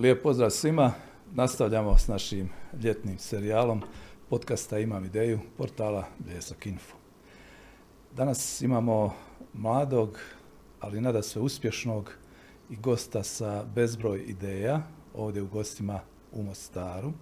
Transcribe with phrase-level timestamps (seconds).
[0.00, 0.92] Lijep pozdrav svima.
[1.32, 2.48] Nastavljamo s našim
[2.82, 3.82] ljetnim serijalom
[4.28, 6.96] podcasta Imam ideju portala Bljesak Info.
[8.16, 9.14] Danas imamo
[9.52, 10.18] mladog,
[10.80, 12.12] ali nada sve uspješnog
[12.70, 14.82] i gosta sa bezbroj ideja
[15.14, 16.00] ovdje u gostima
[16.32, 17.12] u Mostaru,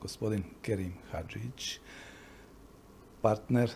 [0.00, 1.78] gospodin Kerim Hadžić,
[3.22, 3.70] partner,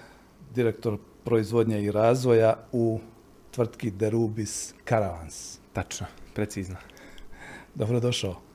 [0.54, 3.00] direktor proizvodnje i razvoja u
[3.50, 5.58] tvrtki Derubis Caravans.
[5.72, 6.76] Tačno, precizno.
[7.74, 8.45] Dobrodošao.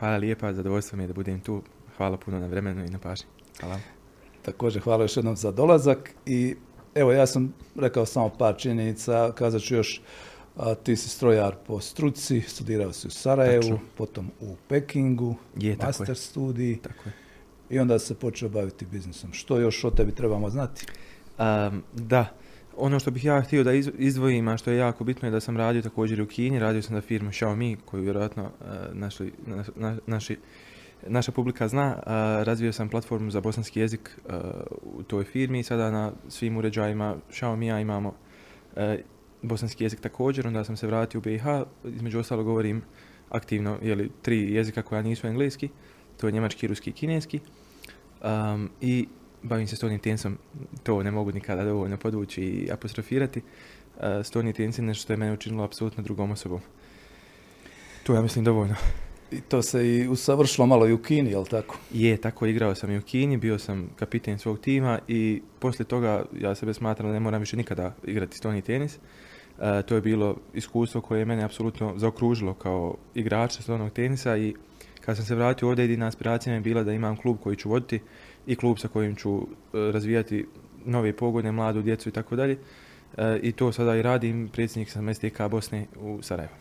[0.00, 1.62] Hvala lijepa, zadovoljstvo mi je da budem tu.
[1.96, 3.26] Hvala puno na vremenu i na pažnji.
[3.60, 3.78] Hvala.
[4.42, 6.54] Također hvala još jednom za dolazak i
[6.94, 10.00] evo ja sam rekao samo par činjenica, kazat ću još
[10.56, 13.78] a, ti si strojar po struci, studirao si u Sarajevu, Tačno.
[13.96, 16.14] potom u Pekingu, Je, tako master je.
[16.14, 17.12] studij Tako je.
[17.70, 19.32] i onda se počeo baviti biznisom.
[19.32, 20.86] Što još o tebi trebamo znati?
[21.38, 22.26] Um, da,
[22.76, 25.40] ono što bih ja htio da iz- izdvojim, a što je jako bitno je da
[25.40, 29.64] sam radio također u Kini, radio sam za firmu Xiaomi, koju vjerojatno uh, našli, na-
[29.76, 30.36] na- naši,
[31.06, 31.96] naša publika zna.
[31.96, 32.02] Uh,
[32.46, 34.34] razvio sam platformu za bosanski jezik uh,
[34.82, 38.14] u toj firmi i sada na svim uređajima Xiaomi imamo
[39.42, 41.44] bosanski jezik također, onda sam se vratio u BiH,
[41.84, 42.82] između ostalo govorim
[43.30, 45.68] aktivno jeli, tri jezika koja nisu engleski,
[46.16, 47.40] to je njemački, ruski i kineski.
[48.24, 49.08] Um, I
[49.42, 50.38] bavim se stolnim tensom,
[50.82, 53.40] to ne mogu nikada dovoljno podvući i apostrofirati.
[53.96, 56.60] Uh, stolni tenis je nešto što je mene učinilo apsolutno drugom osobom.
[58.02, 58.74] To ja mislim dovoljno.
[59.32, 61.78] I to se i usavršilo malo i u Kini, jel tako?
[61.92, 66.24] Je, tako igrao sam i u Kini, bio sam kapiten svog tima i poslije toga
[66.40, 68.98] ja sebe smatram da ne moram više nikada igrati stolni tenis.
[69.58, 74.54] Uh, to je bilo iskustvo koje je mene apsolutno zaokružilo kao igrača stolnog tenisa i
[75.00, 77.68] kad sam se vratio ovdje jedina aspiracija mi je bila da imam klub koji ću
[77.68, 78.00] voditi
[78.50, 80.46] i klub sa kojim ću uh, razvijati
[80.84, 82.56] nove pogone, mladu djecu i tako dalje.
[82.56, 86.54] Uh, I to sada i radim, predsjednik sam STK Bosne u Sarajevu.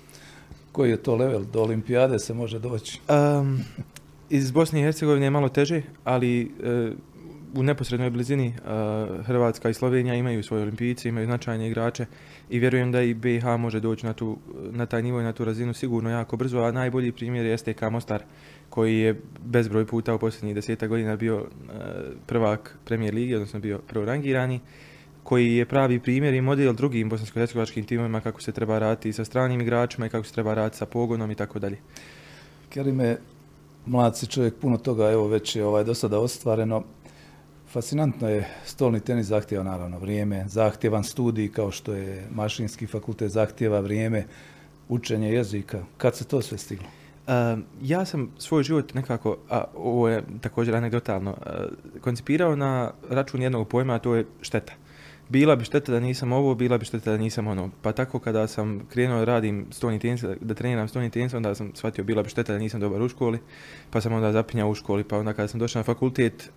[0.72, 1.44] Koji je to level?
[1.53, 3.00] Do olimpijade se može doći.
[3.09, 3.59] Um,
[4.30, 6.91] iz Bosne i Hercegovine je malo teže, ali e,
[7.56, 8.53] u neposrednoj blizini e,
[9.24, 12.06] Hrvatska i Slovenija imaju svoje olimpijce, imaju značajne igrače
[12.50, 14.38] i vjerujem da i BiH može doći na, tu,
[14.72, 17.81] na taj nivo i na tu razinu sigurno jako brzo, a najbolji primjer je STK
[17.91, 18.24] Mostar
[18.69, 21.74] koji je bezbroj puta u posljednjih deseta godina bio e,
[22.25, 24.59] prvak premijer ligi, odnosno bio prvorangirani
[25.24, 29.62] koji je pravi primjer i model drugim bosansko-hercegovačkim timovima kako se treba raditi sa stranim
[29.62, 31.78] igračima i kako se treba raditi sa pogonom i tako dalje.
[32.69, 33.18] Kerime,
[33.85, 36.84] mlad si čovjek, puno toga evo već je ovaj, do sada ostvareno.
[37.72, 43.79] Fascinantno je, stolni tenis zahtjeva naravno vrijeme, zahtjevan studij kao što je mašinski fakultet zahtjeva
[43.79, 44.25] vrijeme,
[44.88, 45.84] učenje jezika.
[45.97, 46.88] Kad se to sve stiglo?
[47.81, 53.67] Ja sam svoj život nekako, a ovo je također anegdotalno, uh, koncipirao na račun jednog
[53.67, 54.73] pojma, a to je šteta.
[55.29, 57.69] Bila bi šteta da nisam ovo, bila bi šteta da nisam ono.
[57.81, 62.03] Pa tako kada sam krenuo radim stolni tenis, da treniram stolni tenis, onda sam shvatio
[62.03, 63.40] bila bi šteta da nisam dobar u školi,
[63.91, 66.50] pa sam onda zapinjao u školi, pa onda kada sam došao na fakultet,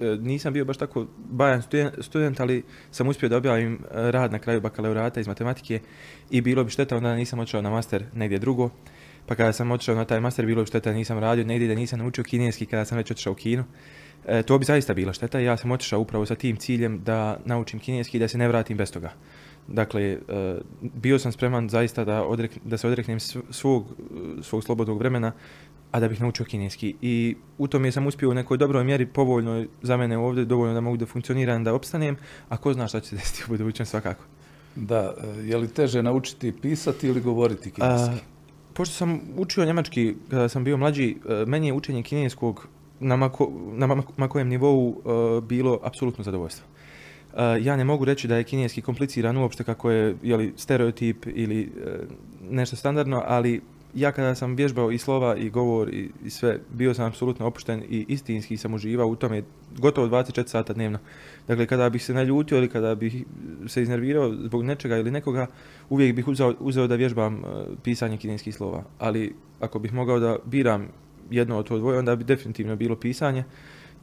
[0.00, 1.62] e, nisam bio baš tako bajan
[2.00, 5.80] student, ali sam uspio da objavim e, rad na kraju bakalaurata iz matematike
[6.30, 8.70] i bilo bi šteta onda da nisam otišao na master negdje drugo.
[9.28, 11.98] Pa kada sam otišao na taj master, bilo bi šteta nisam radio negdje, da nisam
[11.98, 13.64] naučio kineski kada sam već otišao u Kinu.
[14.26, 17.80] E, to bi zaista bila šteta ja sam otišao upravo sa tim ciljem da naučim
[17.80, 19.12] kineski i da se ne vratim bez toga.
[19.66, 20.18] Dakle, e,
[20.80, 23.86] bio sam spreman zaista da, odrek, da se odreknem sv- svog,
[24.42, 25.32] svog slobodnog vremena,
[25.90, 26.94] a da bih naučio kineski.
[27.02, 30.80] I u tome sam uspio u nekoj dobroj mjeri, povoljno za mene ovdje, dovoljno da
[30.80, 32.16] mogu da funkcioniram, da opstanem,
[32.48, 34.24] a ko zna šta će se desiti u budućnosti svakako.
[34.76, 38.10] Da, e, je li teže naučiti pisati ili govoriti kineski?
[38.10, 38.37] A,
[38.78, 42.68] pošto sam učio njemački kada sam bio mlađi, e, meni je učenje kineskog
[43.00, 46.66] na, mako, na ma- ma kojem nivou e, bilo apsolutno zadovoljstvo.
[47.36, 51.72] E, ja ne mogu reći da je kineski kompliciran uopšte kako je jeli, stereotip ili
[52.50, 53.60] nešto standardno, ali
[53.94, 57.82] ja kada sam vježbao i slova i govor i, i sve, bio sam apsolutno opušten
[57.88, 59.42] i istinski sam uživao u tome
[59.78, 60.98] gotovo 24 sata dnevno.
[61.48, 63.24] Dakle, kada bih se naljutio ili kada bih
[63.66, 65.46] se iznervirao zbog nečega ili nekoga,
[65.88, 67.40] uvijek bih uzeo, uzeo da vježbam e,
[67.82, 68.84] pisanje kineskih slova.
[68.98, 70.88] Ali ako bih mogao da biram
[71.30, 73.44] jedno od to dvoje, onda bi definitivno bilo pisanje,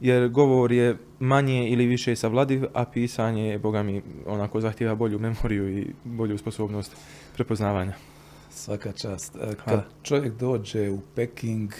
[0.00, 5.18] jer govor je manje ili više savladiv, a pisanje je, boga mi, onako zahtjeva bolju
[5.18, 6.96] memoriju i bolju sposobnost
[7.34, 8.15] prepoznavanja.
[8.56, 9.36] Svaka čast.
[9.36, 9.82] E, Kad Hvala.
[10.02, 11.72] čovjek dođe u Peking,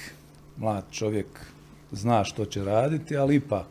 [0.56, 1.26] mlad čovjek
[1.93, 3.67] zna što će raditi, ali ipak,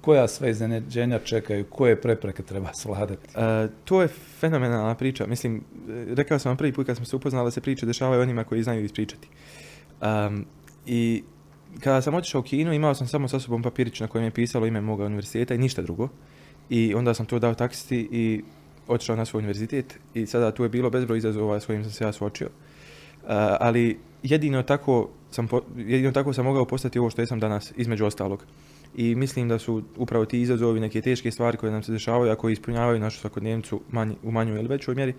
[0.00, 3.28] koja sve iznenađenja čekaju, koje prepreke treba svladati?
[3.36, 4.08] E, to je
[4.40, 5.26] fenomenalna priča.
[5.26, 5.60] Mislim, e,
[6.14, 8.62] rekao sam vam prvi put kad smo se upoznali da se priče dešavaju onima koji
[8.62, 9.28] znaju ispričati.
[10.02, 10.46] Um,
[10.86, 11.22] I
[11.80, 14.66] kada sam otišao u Kinu, imao sam samo sa sobom papirić na kojem je pisalo
[14.66, 16.08] ime moga univerziteta i ništa drugo.
[16.70, 18.42] I onda sam to dao taksisti i
[18.90, 22.04] otišao na svoj univerzitet i sada tu je bilo bezbroj izazova s kojim sam se
[22.04, 22.48] ja suočio.
[22.48, 23.28] Uh,
[23.60, 28.44] ali jedino tako sam, jedino tako sam mogao postati ovo što jesam danas, između ostalog.
[28.96, 32.36] I mislim da su upravo ti izazovi, neke teške stvari koje nam se dešavaju, a
[32.36, 33.80] koje ispunjavaju našu svakodnevnicu
[34.22, 35.14] u manjoj ili većoj mjeri,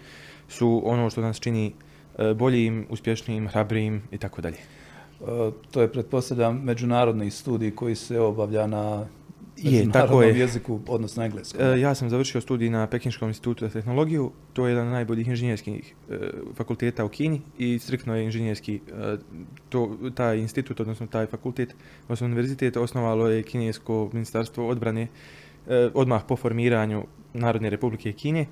[0.50, 1.74] su ono što nas čini
[2.18, 4.58] e, boljim, uspješnijim, hrabrijim i tako dalje.
[4.58, 9.06] E, to je, pretpostavljam, međunarodni studij koji se obavlja na
[9.58, 10.40] je, tako je.
[10.40, 11.62] jeziku, odnosno engleskom.
[11.62, 14.32] E, ja sam završio studij na Pekinškom institutu za tehnologiju.
[14.54, 16.18] To je jedan od najboljih inženjerskih e,
[16.56, 18.76] fakulteta u Kini i striktno je inženjerski.
[18.76, 19.18] E,
[19.70, 25.08] to, taj institut, odnosno taj fakultet, odnosno univerzitet, osnovalo je Kinesko ministarstvo odbrane
[25.94, 28.46] odmah po formiranju Narodne republike Kine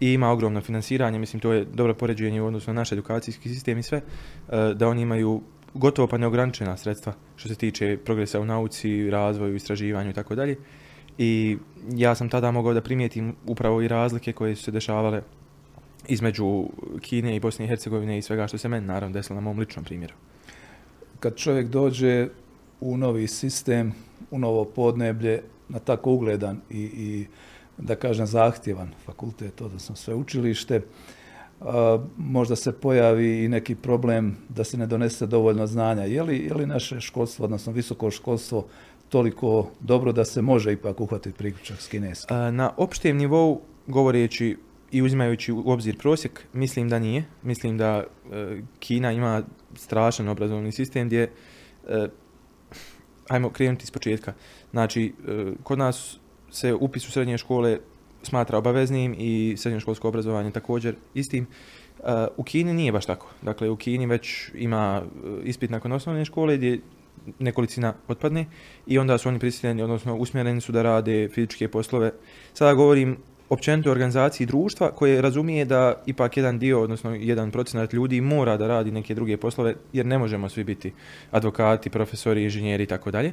[0.00, 3.78] i ima ogromno financiranje, mislim to je dobro poređenje u odnosu na naš edukacijski sistem
[3.78, 4.00] i sve,
[4.74, 5.42] da oni imaju
[5.74, 10.56] gotovo pa neograničena sredstva što se tiče progresa u nauci, razvoju, istraživanju i tako dalje.
[11.18, 11.58] I
[11.92, 15.22] ja sam tada mogao da primijetim upravo i razlike koje su se dešavale
[16.08, 16.64] između
[17.00, 19.84] Kine i Bosne i Hercegovine i svega što se meni naravno desilo na mom ličnom
[19.84, 20.14] primjeru.
[21.20, 22.28] Kad čovjek dođe
[22.80, 23.94] u novi sistem,
[24.30, 27.26] u novo podneblje, na tako ugledan i, i
[27.78, 30.80] da kažem zahtjevan fakultet, odnosno sveučilište,
[32.16, 36.02] možda se pojavi i neki problem da se ne donese dovoljno znanja.
[36.02, 38.66] Je li, je li naše školstvo, odnosno visoko školstvo,
[39.08, 42.36] toliko dobro da se može ipak uhvatiti priključak s kineskim?
[42.36, 44.56] Na opštem nivou, govoreći
[44.90, 47.24] i uzimajući u obzir prosjek, mislim da nije.
[47.42, 49.42] Mislim da e, Kina ima
[49.76, 51.30] strašan obrazovni sistem gdje,
[51.88, 52.08] e,
[53.28, 54.32] ajmo krenuti iz početka.
[54.70, 56.18] Znači, e, kod nas
[56.50, 57.78] se upis u srednje škole
[58.24, 61.46] smatra obaveznim i srednjoškolsko obrazovanje također istim.
[61.98, 62.06] Uh,
[62.36, 63.26] u Kini nije baš tako.
[63.42, 66.80] Dakle, u Kini već ima uh, ispit nakon osnovne škole gdje
[67.38, 68.46] nekolicina otpadne
[68.86, 72.12] i onda su oni prisiljeni, odnosno usmjereni su da rade fizičke poslove.
[72.52, 73.16] Sada govorim
[73.48, 78.66] općenito organizaciji društva koje razumije da ipak jedan dio, odnosno jedan procenat ljudi mora da
[78.66, 80.92] radi neke druge poslove jer ne možemo svi biti
[81.30, 83.32] advokati, profesori, inženjeri i tako dalje.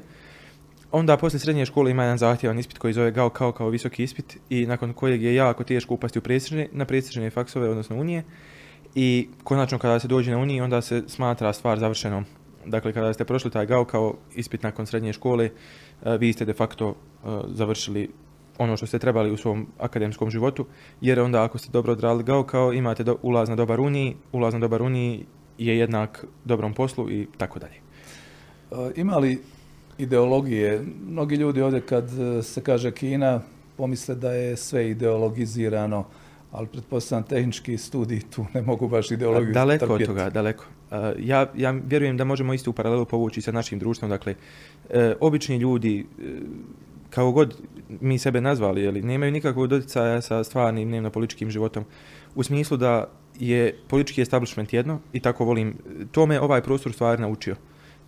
[0.91, 4.37] Onda poslije srednje škole ima jedan zahtjevan ispit koji zove GAO kao kao visoki ispit
[4.49, 8.23] i nakon kojeg je jako teško upasti u prestižne, na prestižne faksove, odnosno unije.
[8.95, 12.25] I konačno kada se dođe na uniji onda se smatra stvar završenom.
[12.65, 16.53] Dakle, kada ste prošli taj GAO kao ispit nakon srednje škole, e, vi ste de
[16.53, 18.09] facto e, završili
[18.57, 20.65] ono što ste trebali u svom akademskom životu,
[21.01, 24.53] jer onda ako ste dobro odradili GAO kao imate do, ulaz na dobar uniji, ulaz
[24.53, 25.25] na dobar uniji
[25.57, 27.75] je jednak dobrom poslu i tako dalje.
[28.71, 29.41] E, ima li
[30.01, 30.81] ideologije.
[31.07, 33.41] Mnogi ljudi ovdje kad e, se kaže Kina
[33.77, 36.05] pomisle da je sve ideologizirano,
[36.51, 40.65] ali pretpostavljam tehnički studij tu ne mogu baš ideologiju Daleko od toga, daleko.
[41.19, 44.09] Ja, ja vjerujem da možemo istu paralelu povući sa našim društvom.
[44.09, 44.35] Dakle,
[44.89, 46.23] e, obični ljudi, e,
[47.09, 47.57] kao god
[48.01, 51.85] mi sebe nazvali, jeli, nemaju nikakvog doticaja sa stvarnim dnevno-političkim životom.
[52.35, 53.07] U smislu da
[53.39, 55.77] je politički establishment jedno i tako volim,
[56.11, 57.55] to me ovaj prostor stvari naučio.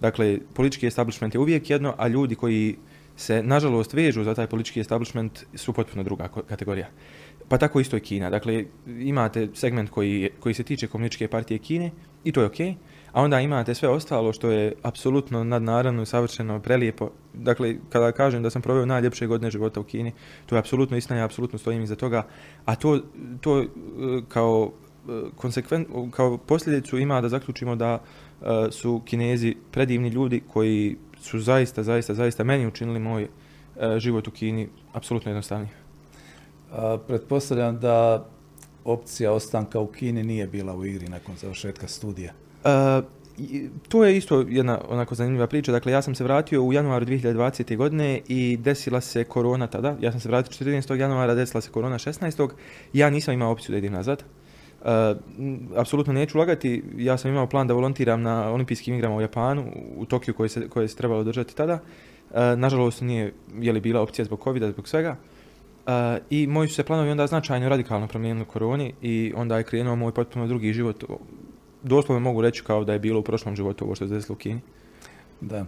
[0.03, 2.75] Dakle, politički establishment je uvijek jedno, a ljudi koji
[3.15, 6.89] se, nažalost, vežu za taj politički establishment su potpuno druga kategorija.
[7.47, 8.29] Pa tako isto i Kina.
[8.29, 11.91] Dakle, imate segment koji, koji se tiče komunističke partije Kine
[12.23, 12.59] i to je ok,
[13.11, 17.09] a onda imate sve ostalo što je apsolutno nadnaravno, savršeno, prelijepo.
[17.33, 20.11] Dakle, kada kažem da sam proveo najljepše godine života u Kini,
[20.45, 22.27] to je apsolutno istina, ja apsolutno stojim iza toga,
[22.65, 22.99] a to,
[23.41, 23.67] to e,
[24.27, 24.71] kao,
[25.09, 28.03] e, konsekven, kao posljedicu ima da zaključimo da
[28.71, 34.31] su Kinezi predivni ljudi koji su zaista, zaista, zaista meni učinili moj eh, život u
[34.31, 35.67] Kini apsolutno jednostavni.
[37.07, 38.25] pretpostavljam da
[38.85, 42.33] opcija ostanka u Kini nije bila u igri nakon završetka studija.
[42.63, 43.03] Uh,
[43.89, 45.71] to je isto jedna onako zanimljiva priča.
[45.71, 47.77] Dakle, ja sam se vratio u januaru 2020.
[47.77, 49.95] godine i desila se korona tada.
[50.01, 50.95] Ja sam se vratio 14.
[50.95, 52.49] januara, desila se korona 16.
[52.93, 54.23] Ja nisam imao opciju da idem nazad.
[54.83, 54.89] Uh,
[55.75, 60.05] apsolutno neću lagati, ja sam imao plan da volontiram na olimpijskim igrama u Japanu, u
[60.05, 61.73] Tokiju koje se, koje se trebalo održati tada.
[61.73, 65.15] Uh, nažalost nije je li bila opcija zbog covid zbog svega.
[65.85, 65.91] Uh,
[66.29, 69.95] I moji su se planovi onda značajno radikalno promijenili u koroni i onda je krenuo
[69.95, 71.03] moj potpuno drugi život.
[71.83, 74.37] Doslovno mogu reći kao da je bilo u prošlom životu ovo što se desilo u
[74.37, 74.61] Kini.
[75.41, 75.65] Da.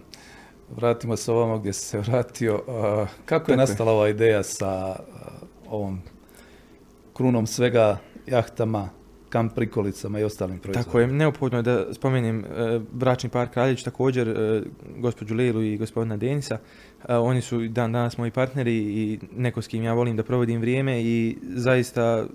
[0.76, 2.62] Vratimo se ovamo gdje se vratio.
[3.24, 4.96] kako je nastala ova ideja sa
[5.68, 6.00] ovom
[7.12, 8.88] krunom svega jahtama,
[9.36, 10.84] kamp prikolicama i ostalim proizvodima.
[10.84, 14.62] Tako je, neophodno je da spomenem e, bračni par Kraljić, također e,
[14.98, 16.58] gospođu Lilu i gospodina Denisa.
[17.08, 20.60] E, oni su dan danas moji partneri i neko s kim ja volim da provodim
[20.60, 22.26] vrijeme i zaista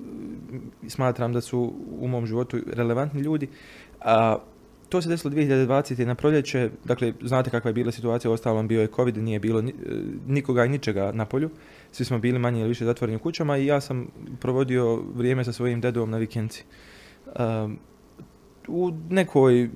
[0.88, 3.48] smatram da su u mom životu relevantni ljudi.
[4.02, 4.38] A
[4.90, 6.06] to se desilo 2020.
[6.06, 9.64] na proljeće, dakle, znate kakva je bila situacija, ostalom bio je COVID, nije bilo
[10.28, 11.50] nikoga i ničega na polju,
[11.92, 14.08] svi smo bili manje ili više zatvoreni u kućama i ja sam
[14.40, 16.64] provodio vrijeme sa svojim dedom na vikenci.
[17.40, 17.80] Um,
[18.68, 19.70] u nekoj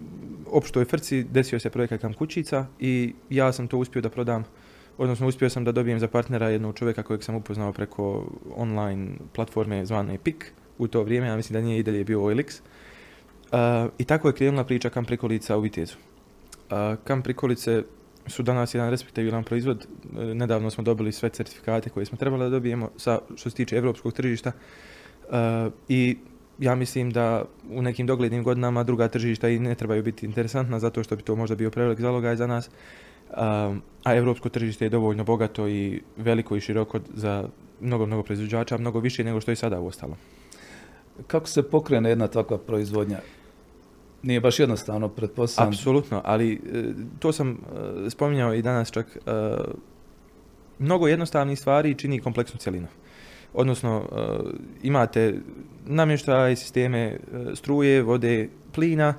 [0.52, 4.44] opštoj frci desio se projekat Kam kućica i ja sam to uspio da prodam,
[4.98, 9.86] odnosno uspio sam da dobijem za partnera jednog čovjeka kojeg sam upoznao preko online platforme
[9.86, 12.62] zvane PIK u to vrijeme, ja mislim da nije i dalje bio OLX.
[13.52, 15.96] Uh, I tako je krenula priča Kam prikolica u Vitezu.
[17.10, 17.84] Uh, prikolice
[18.28, 19.88] su danas jedan respektabilan proizvod.
[20.14, 24.14] Nedavno smo dobili sve certifikate koje smo trebali da dobijemo sa, što se tiče evropskog
[24.14, 24.52] tržišta.
[25.30, 26.18] Uh, I
[26.60, 31.04] ja mislim da u nekim doglednim godinama druga tržišta i ne trebaju biti interesantna zato
[31.04, 32.70] što bi to možda bio prevelik zalogaj za nas.
[33.30, 37.48] Um, a evropsko tržište je dovoljno bogato i veliko i široko za
[37.82, 40.16] mnogo, mnogo proizvođača, mnogo više nego što je sada u ostalom.
[41.28, 43.20] Kako se pokrene jedna takva proizvodnja?
[44.24, 45.74] Nije baš jednostavno, pretpostavljam.
[45.74, 46.84] Apsolutno, ali e,
[47.20, 49.18] to sam e, spominjao i danas čak.
[49.18, 49.30] E,
[50.80, 52.88] mnogo jednostavnih stvari čini kompleksnu cjelinu.
[53.56, 54.10] Odnosno,
[54.84, 55.40] imate
[55.86, 57.18] namještaj, sisteme
[57.54, 59.14] struje, vode, plina,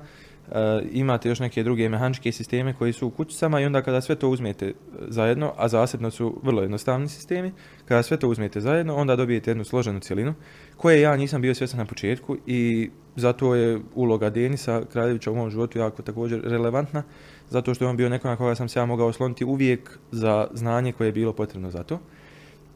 [0.51, 4.15] Eh, imate još neke druge mehaničke sisteme koji su u kućicama i onda kada sve
[4.15, 4.73] to uzmete
[5.07, 7.51] zajedno, a zasebno su vrlo jednostavni sistemi,
[7.85, 10.33] kada sve to uzmete zajedno, onda dobijete jednu složenu cjelinu,
[10.77, 15.49] koje ja nisam bio svjesan na početku i zato je uloga Denisa Kraljevića u mom
[15.49, 17.03] životu jako također relevantna,
[17.49, 20.47] zato što je on bio neko na koga sam se ja mogao osloniti uvijek za
[20.53, 21.99] znanje koje je bilo potrebno za to.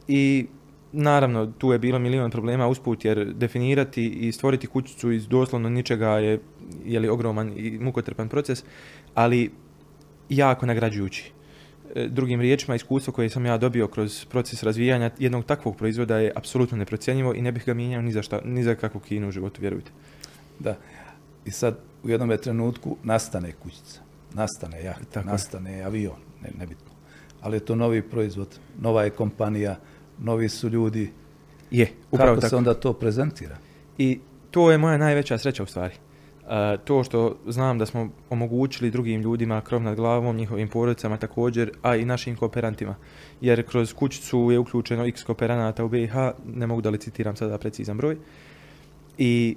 [0.08, 0.46] I
[0.92, 6.08] Naravno, tu je bilo milion problema usput, jer definirati i stvoriti kućicu iz doslovno ničega
[6.08, 6.40] je,
[6.84, 8.64] je li ogroman i mukotrpan proces,
[9.14, 9.50] ali
[10.28, 11.32] jako nagrađujući.
[11.94, 16.32] E, drugim riječima, iskustvo koje sam ja dobio kroz proces razvijanja jednog takvog proizvoda je
[16.36, 19.32] apsolutno neprocjenjivo i ne bih ga mijenjao ni za, šta, ni za kakvu kinu u
[19.32, 19.90] životu, vjerujte.
[20.58, 20.76] Da.
[21.44, 24.00] I sad u jednom trenutku nastane kućica,
[24.34, 25.84] nastane jahta, Tako nastane je.
[25.84, 26.92] avion, ne, nebitno.
[27.40, 29.76] Ali je to novi proizvod, nova je kompanija,
[30.22, 31.10] novi su ljudi.
[31.70, 32.50] Je, upravo Kako tako.
[32.50, 33.56] se onda to prezentira?
[33.98, 35.94] I to je moja najveća sreća u stvari.
[36.42, 36.48] Uh,
[36.84, 41.96] to što znam da smo omogućili drugim ljudima krov nad glavom, njihovim porodicama također, a
[41.96, 42.94] i našim kooperantima.
[43.40, 46.12] Jer kroz kućicu je uključeno x kooperanata u BiH,
[46.46, 48.16] ne mogu da li citiram sada precizan broj.
[49.18, 49.56] I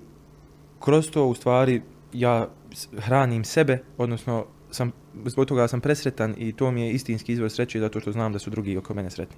[0.79, 1.81] kroz to u stvari
[2.13, 2.49] ja
[2.97, 4.91] hranim sebe, odnosno sam,
[5.25, 8.39] zbog toga sam presretan i to mi je istinski izvor sreće zato što znam da
[8.39, 9.37] su drugi oko mene sretni.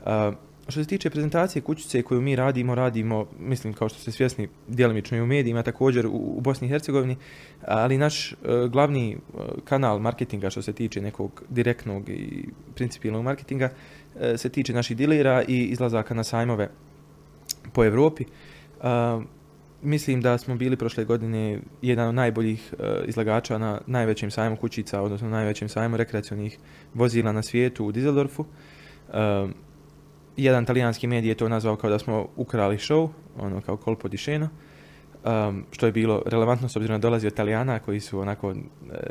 [0.00, 0.34] Uh,
[0.68, 5.16] što se tiče prezentacije kućice koju mi radimo, radimo, mislim kao što ste svjesni, djelimično
[5.16, 7.16] i u medijima, također u, u Bosni i Hercegovini,
[7.66, 13.70] ali naš uh, glavni uh, kanal marketinga što se tiče nekog direktnog i principijalnog marketinga
[14.14, 16.70] uh, se tiče naših dilera i izlazaka na sajmove
[17.72, 18.24] po Evropi.
[18.24, 19.24] Uh,
[19.82, 22.74] mislim da smo bili prošle godine jedan od najboljih
[23.06, 26.58] izlagača na najvećem sajmu kućica, odnosno najvećem sajmu rekreacionih
[26.94, 28.44] vozila na svijetu u Dizeldorfu.
[30.36, 34.16] Jedan talijanski medij je to nazvao kao da smo ukrali show, ono kao kolpo di
[34.16, 34.48] scena,
[35.24, 38.54] um, što je bilo relevantno s obzirom da dolazi od Talijana koji su onako e,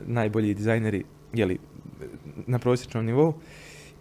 [0.06, 1.04] najbolji dizajneri
[1.34, 1.58] jeli,
[2.48, 3.34] na prosječnom nivou.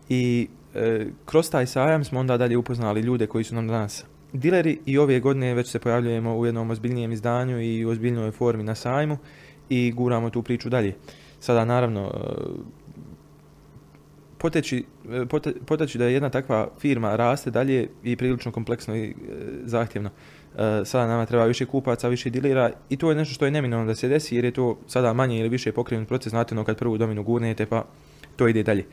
[0.08, 4.78] I e, kroz taj sajam smo onda dalje upoznali ljude koji su nam danas dileri
[4.86, 8.74] i ove godine već se pojavljujemo u jednom ozbiljnijem izdanju i u ozbiljnoj formi na
[8.74, 9.18] sajmu
[9.68, 10.94] i guramo tu priču dalje.
[11.40, 12.12] Sada naravno
[14.42, 19.04] poteći, e, pote, poteći da je jedna takva firma raste dalje i prilično kompleksno i
[19.04, 19.14] e,
[19.64, 20.10] zahtjevno.
[20.10, 23.86] E, sada nama treba više kupaca, više dilera i to je nešto što je neminovno
[23.86, 26.78] da se desi jer je to sada manje ili više pokrenut proces, znate ono kad
[26.78, 27.84] prvu dominu gurnete pa
[28.36, 28.84] to ide dalje.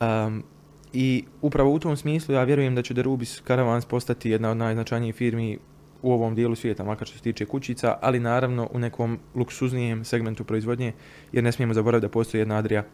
[0.00, 0.44] Um,
[0.92, 5.14] I upravo u tom smislu ja vjerujem da će Derubis Caravans postati jedna od najznačajnijih
[5.14, 5.58] firmi
[6.02, 10.44] u ovom dijelu svijeta, makar što se tiče kućica, ali naravno u nekom luksuznijem segmentu
[10.44, 10.92] proizvodnje,
[11.32, 12.84] jer ne smijemo zaboraviti da postoji jedna Adria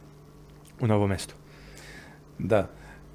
[0.80, 1.34] u novom mestu.
[2.42, 2.68] Da,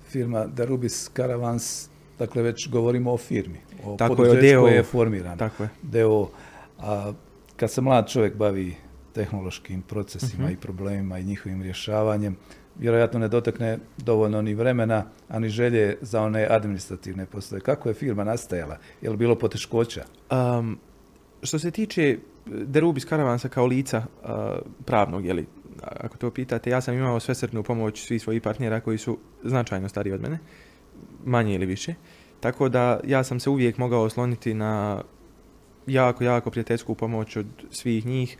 [0.09, 5.37] firma Darubis Caravans, dakle već govorimo o firmi, o tako poduzeću je, koje je formirano.
[5.37, 5.69] Tako je.
[5.81, 6.29] Deo,
[6.79, 7.13] a
[7.55, 8.75] kad se mlad čovjek bavi
[9.13, 10.49] tehnološkim procesima uh mhm.
[10.49, 10.53] -huh.
[10.53, 12.35] i problemima i njihovim rješavanjem,
[12.79, 17.61] vjerojatno ne dotekne dovoljno ni vremena, a ni želje za one administrativne poslove.
[17.61, 18.77] Kako je firma nastajala?
[19.01, 20.03] Je li bilo poteškoća?
[20.31, 20.79] Um,
[21.43, 24.29] što se tiče Derubis Caravansa kao lica uh,
[24.85, 25.45] pravnog, jeli,
[25.81, 30.13] ako to pitate, ja sam imao svesrpnu pomoć svih svojih partnera koji su značajno stariji
[30.13, 30.39] od mene,
[31.25, 31.93] manje ili više.
[32.39, 35.03] Tako da ja sam se uvijek mogao osloniti na
[35.87, 38.37] jako, jako prijateljsku pomoć od svih njih.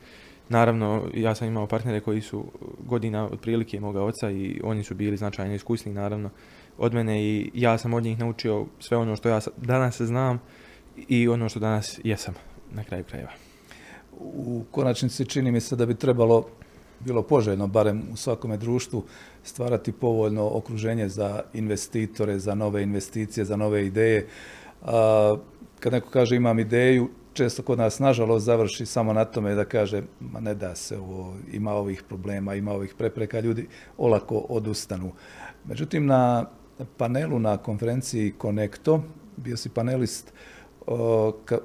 [0.50, 2.46] Naravno, ja sam imao partnere koji su
[2.80, 6.30] godina od prilike moga oca i oni su bili značajno iskusni, naravno,
[6.78, 10.40] od mene i ja sam od njih naučio sve ono što ja danas znam
[11.08, 12.34] i ono što danas jesam
[12.72, 13.32] na kraju krajeva.
[14.20, 16.48] U konačnici čini mi se da bi trebalo
[17.00, 19.04] bilo poželjno, barem u svakome društvu,
[19.44, 24.28] stvarati povoljno okruženje za investitore, za nove investicije, za nove ideje.
[25.80, 30.04] Kad neko kaže imam ideju, često kod nas nažalost završi samo na tome da kaže
[30.20, 35.12] ma ne da se ovo, ima ovih problema, ima ovih prepreka, ljudi olako odustanu.
[35.66, 36.46] Međutim, na
[36.98, 39.04] panelu na konferenciji Connecto
[39.38, 40.34] bio si panelist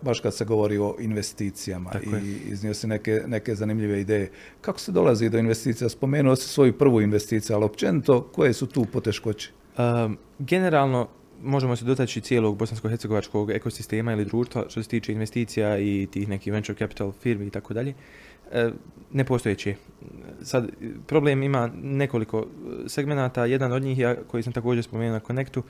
[0.02, 1.91] baš kad se govori o investicijama
[2.23, 4.31] i iznio si neke, neke zanimljive ideje.
[4.61, 5.88] Kako se dolazi do investicija?
[5.88, 9.50] Spomenuo si svoju prvu investiciju, ali općenito koje su tu poteškoće?
[10.38, 11.09] generalno
[11.43, 16.52] možemo se dotaći cijelog bosansko-hercegovačkog ekosistema ili društva što se tiče investicija i tih nekih
[16.52, 17.95] venture capital firmi i tako dalje.
[18.52, 18.71] E,
[19.12, 19.75] nepostojeće.
[20.43, 20.69] Sad,
[21.07, 22.47] problem ima nekoliko
[22.87, 23.45] segmenata.
[23.45, 25.62] Jedan od njih, ja, koji sam također spomenuo na Connectu,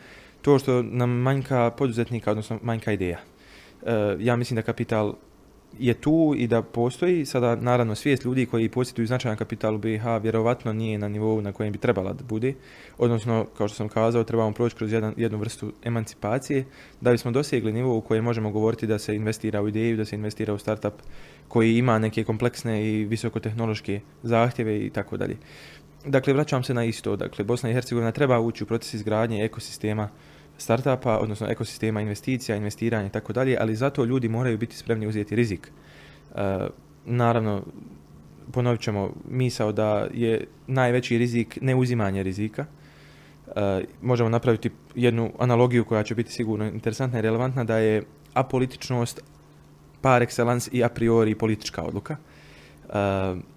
[0.43, 3.21] to što nam manjka poduzetnika, odnosno manjka ideja.
[3.87, 5.15] E, ja mislim da kapital
[5.79, 7.25] je tu i da postoji.
[7.27, 11.53] Sada, naravno, svijest ljudi koji posjetuju značajan kapital u BiH vjerovatno nije na nivou na
[11.53, 12.55] kojem bi trebala da bude.
[12.99, 16.65] Odnosno, kao što sam kazao, trebamo proći kroz jedan, jednu vrstu emancipacije
[17.01, 20.17] da bismo dosegli nivo u kojem možemo govoriti da se investira u ideju, da se
[20.17, 20.95] investira u startup
[21.49, 25.37] koji ima neke kompleksne i visokotehnološke zahtjeve i tako dalje.
[26.07, 27.17] Dakle, vraćam se na isto.
[27.17, 30.09] Dakle, Bosna i Hercegovina treba ući u proces izgradnje ekosistema
[30.59, 35.37] startupa, odnosno ekosistema investicija, investiranja i tako dalje, ali zato ljudi moraju biti spremni uzeti
[35.37, 35.71] rizik.
[36.35, 36.69] E,
[37.05, 37.63] naravno,
[38.53, 42.65] ponovit ćemo misao da je najveći rizik neuzimanje rizika.
[43.57, 48.03] E, možemo napraviti jednu analogiju koja će biti sigurno interesantna i relevantna, da je
[48.35, 49.21] apolitičnost
[50.01, 52.17] par excellence i a priori politička odluka.
[52.89, 53.53] E,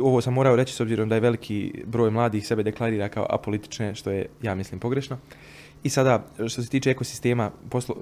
[0.00, 3.94] ovo sam morao reći s obzirom da je veliki broj mladih sebe deklarira kao apolitične,
[3.94, 5.18] što je, ja mislim, pogrešno.
[5.84, 7.50] I sada, što se tiče ekosistema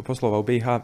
[0.05, 0.79] poslova u BiH, uh,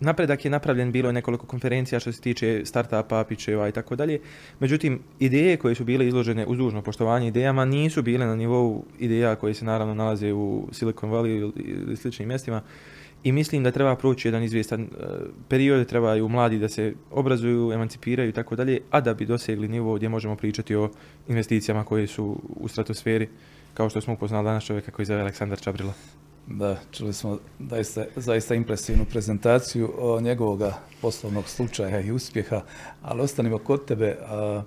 [0.00, 4.20] napredak je napravljen, bilo je nekoliko konferencija što se tiče startupa, pičeva i tako dalje.
[4.60, 9.36] Međutim, ideje koje su bile izložene uz dužno poštovanje idejama nisu bile na nivou ideja
[9.36, 12.62] koje se naravno nalaze u Silicon Valley ili sličnim mjestima.
[13.24, 14.88] I mislim da treba proći jedan izvjestan
[15.48, 19.94] period, trebaju mladi da se obrazuju, emancipiraju i tako dalje, a da bi dosegli nivo
[19.94, 20.90] gdje možemo pričati o
[21.28, 23.28] investicijama koje su u stratosferi
[23.80, 25.92] kao što smo upoznali danas čovjeka koji zove Aleksandar Čabrilo.
[26.46, 27.38] Da, čuli smo
[27.70, 30.62] zaista, zaista impresivnu prezentaciju o njegovog
[31.02, 32.60] poslovnog slučaja i uspjeha,
[33.02, 34.16] ali ostanimo kod tebe.
[34.26, 34.62] A,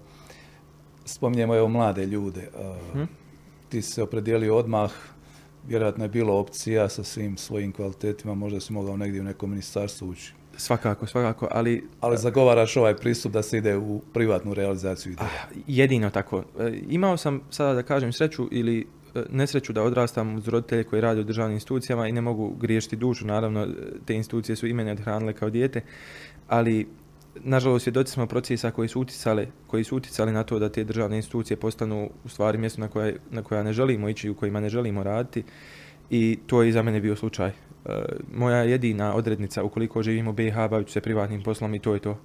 [1.05, 2.49] spominjemo evo mlade ljude.
[2.93, 3.03] Hm?
[3.69, 4.91] Ti se opredijelio odmah,
[5.67, 10.09] vjerojatno je bilo opcija sa svim svojim kvalitetima, možda si mogao negdje u nekom ministarstvu
[10.09, 10.33] ući.
[10.57, 11.87] Svakako, svakako, ali...
[12.01, 15.27] Ali zagovaraš ovaj pristup da se ide u privatnu realizaciju ideja.
[15.27, 16.43] Ah, jedino tako.
[16.59, 18.87] E, imao sam, sada da kažem, sreću ili
[19.29, 23.27] nesreću da odrastam uz roditelje koji rade u državnim institucijama i ne mogu griješiti dušu.
[23.27, 23.67] Naravno,
[24.05, 25.81] te institucije su i odhranile kao dijete,
[26.47, 26.87] ali
[27.35, 31.17] nažalost svjedoci smo procesa koji su uticali, koji su uticali na to da te državne
[31.17, 34.69] institucije postanu u stvari mjesto na koja, na koja ne želimo ići, u kojima ne
[34.69, 35.43] želimo raditi.
[36.09, 37.49] I to je i za mene bio slučaj.
[37.49, 37.53] E,
[38.33, 42.19] moja jedina odrednica ukoliko živim u BiH bavit se privatnim poslom i to je to.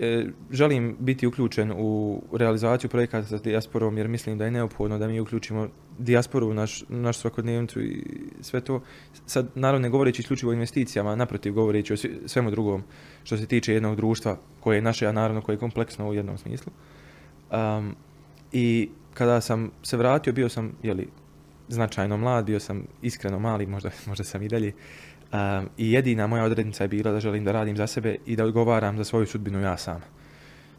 [0.00, 5.08] E, želim biti uključen u realizaciju projekata sa dijasporom jer mislim da je neophodno da
[5.08, 8.02] mi uključimo dijasporu u naš, naš svakodnevnicu i
[8.40, 8.82] sve to.
[9.26, 12.82] Sad, naravno, ne govoreći isključivo o investicijama, naprotiv govoreći o svemu drugom
[13.24, 16.38] što se tiče jednog društva koje je naše, a naravno koje je kompleksno u jednom
[16.38, 16.72] smislu.
[17.50, 17.96] Um,
[18.52, 21.08] I kada sam se vratio, bio sam, jeli,
[21.68, 24.72] značajno mlad, bio sam iskreno mali, možda, možda sam i dalje.
[25.32, 28.44] Um, I jedina moja odrednica je bila da želim da radim za sebe i da
[28.44, 30.00] odgovaram za svoju sudbinu ja sam.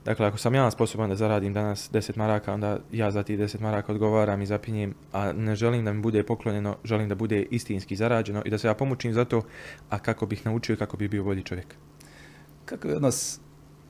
[0.06, 3.62] Dakle, ako sam ja sposoban da zaradim danas 10 maraka, onda ja za tih 10
[3.62, 7.96] maraka odgovaram i zapinjem, a ne želim da mi bude poklonjeno, želim da bude istinski
[7.96, 9.42] zarađeno i da se ja pomučim za to,
[9.90, 11.76] a kako bih naučio i kako bih bio bolji čovjek.
[12.66, 13.40] Kako je odnos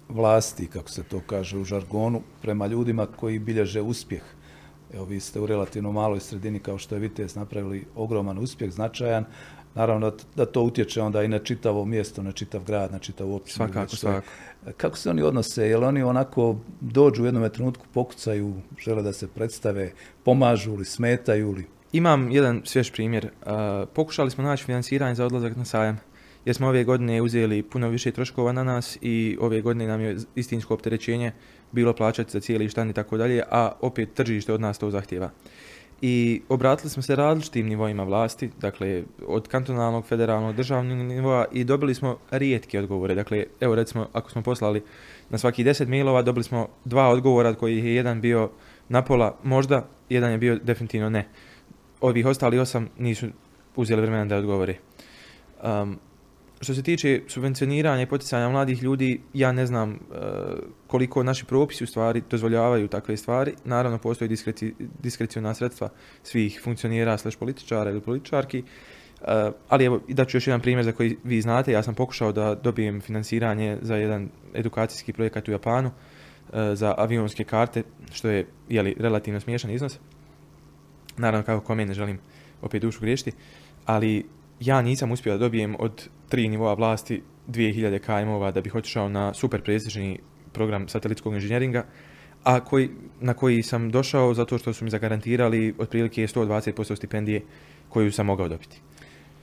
[0.09, 4.23] vlasti, kako se to kaže u žargonu, prema ljudima koji bilježe uspjeh?
[4.93, 9.25] Evo, vi ste u relativno maloj sredini kao što je Vitez napravili ogroman uspjeh, značajan.
[9.77, 13.55] Naravno da to utječe onda i na čitavo mjesto, na čitav grad, na čitavu općinu.
[13.55, 14.27] Svakako, svakako.
[14.77, 15.67] Kako se oni odnose?
[15.67, 19.91] Jel oni onako dođu u jednom trenutku, pokucaju, žele da se predstave,
[20.23, 21.65] pomažu ili smetaju li?
[21.91, 23.29] Imam jedan svjež primjer.
[23.93, 25.99] pokušali smo naći financiranje za odlazak na sajam
[26.47, 30.17] jer smo ove godine uzeli puno više troškova na nas i ove godine nam je
[30.35, 31.31] istinsko opterećenje
[31.71, 35.29] bilo plaćati za cijeli štan i tako dalje, a opet tržište od nas to zahtjeva.
[36.01, 41.95] I obratili smo se različitim nivoima vlasti, dakle od kantonalnog, federalnog, državnog nivoa i dobili
[41.95, 43.15] smo rijetke odgovore.
[43.15, 44.83] Dakle, evo recimo ako smo poslali
[45.29, 48.49] na svaki deset mailova, dobili smo dva odgovora koji je jedan bio
[48.89, 51.27] na pola možda, jedan je bio definitivno ne.
[52.01, 53.27] Ovih ostali osam nisu
[53.75, 54.75] uzeli vremena da odgovore.
[55.63, 55.99] Um,
[56.61, 59.97] što se tiče subvencioniranja i poticanja mladih ljudi, ja ne znam uh,
[60.87, 63.53] koliko naši propisi u stvari dozvoljavaju takve stvari.
[63.65, 65.89] Naravno, postoji diskreci, diskreciona sredstva
[66.23, 68.63] svih funkcionira slash političara ili političarki.
[69.69, 72.55] ali evo, da ću još jedan primjer za koji vi znate, ja sam pokušao da
[72.55, 75.91] dobijem financiranje za jedan edukacijski projekat u Japanu
[76.73, 79.99] za avionske karte, što je jeli, relativno smiješan iznos.
[81.17, 82.19] Naravno, kako kome ne želim
[82.61, 83.31] opet dušu griješiti,
[83.85, 84.25] ali
[84.59, 89.33] ja nisam uspio da dobijem od tri nivoa vlasti 2000 km da bih otišao na
[89.33, 90.19] super prestižni
[90.51, 91.85] program satelitskog inženjeringa,
[92.43, 97.41] a koji, na koji sam došao zato što su mi zagarantirali otprilike 120% stipendije
[97.89, 98.79] koju sam mogao dobiti.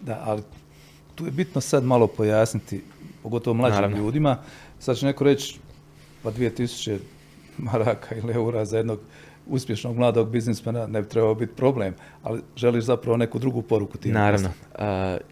[0.01, 0.43] Da, ali
[1.15, 2.83] tu je bitno sad malo pojasniti,
[3.23, 4.39] pogotovo mlađim ljudima.
[4.79, 5.59] Sad će neko reći,
[6.23, 6.99] pa 2000
[7.59, 9.01] maraka ili eura za jednog
[9.47, 14.13] uspješnog mladog biznismena ne bi trebao biti problem, ali želiš zapravo neku drugu poruku tim.
[14.13, 14.49] Naravno.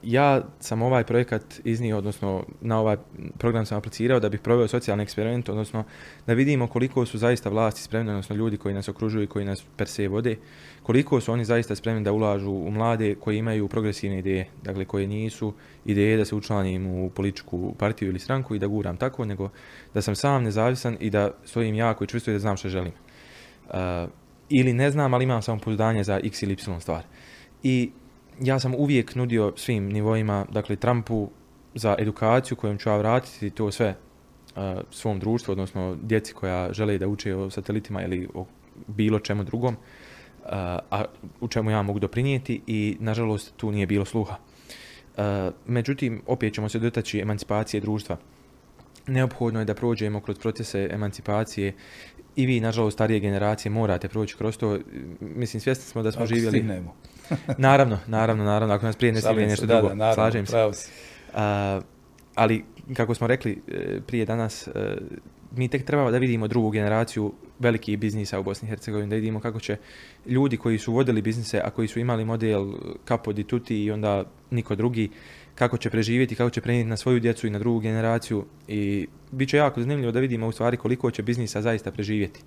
[0.02, 2.96] ja sam ovaj projekat iznio, odnosno na ovaj
[3.38, 5.84] program sam aplicirao da bih proveo socijalni eksperiment, odnosno
[6.26, 9.64] da vidimo koliko su zaista vlasti spremni, odnosno ljudi koji nas okružuju i koji nas
[9.76, 10.36] per se vode,
[10.82, 15.06] koliko su oni zaista spremni da ulažu u mlade koji imaju progresivne ideje, dakle koje
[15.06, 15.52] nisu
[15.84, 19.48] ideje da se učlanim u političku partiju ili stranku i da guram tako, nego
[19.94, 22.92] da sam sam nezavisan i da stojim jako i čvrsto i da znam što želim.
[23.68, 24.10] Uh,
[24.48, 27.02] ili ne znam, ali imam samopouzdanje za x ili y stvar.
[27.62, 27.90] I
[28.40, 31.30] ja sam uvijek nudio svim nivoima, dakle Trumpu
[31.74, 33.94] za edukaciju kojom ću ja vratiti to sve
[34.56, 38.46] uh, svom društvu, odnosno djeci koja žele da uče o satelitima ili o
[38.86, 40.50] bilo čemu drugom, uh,
[40.90, 41.04] a
[41.40, 44.36] u čemu ja mogu doprinijeti i nažalost tu nije bilo sluha.
[45.66, 48.16] Međutim, opet ćemo se dotaći emancipacije društva.
[49.06, 51.74] Neophodno je da prođemo kroz procese emancipacije
[52.36, 54.78] i vi, nažalost, starije generacije morate proći kroz to.
[55.20, 56.58] Mislim, svjesni smo da smo Ako živjeli...
[56.58, 56.94] Stignemo.
[57.58, 58.74] naravno, naravno, naravno.
[58.74, 59.88] Ako nas prije ne stigne nešto drugo.
[59.88, 60.92] Da, naravno, Slažem se.
[62.34, 62.64] ali,
[62.96, 64.96] kako smo rekli e, prije danas, e,
[65.56, 69.40] mi tek trebamo da vidimo drugu generaciju velikih biznisa u Bosni i Hercegovini, da vidimo
[69.40, 69.76] kako će
[70.26, 72.72] ljudi koji su vodili biznise, a koji su imali model
[73.08, 75.10] Capo di Tutti i onda niko drugi,
[75.54, 79.48] kako će preživjeti, kako će prenijeti na svoju djecu i na drugu generaciju i bit
[79.48, 82.40] će jako zanimljivo da vidimo u stvari koliko će biznisa zaista preživjeti.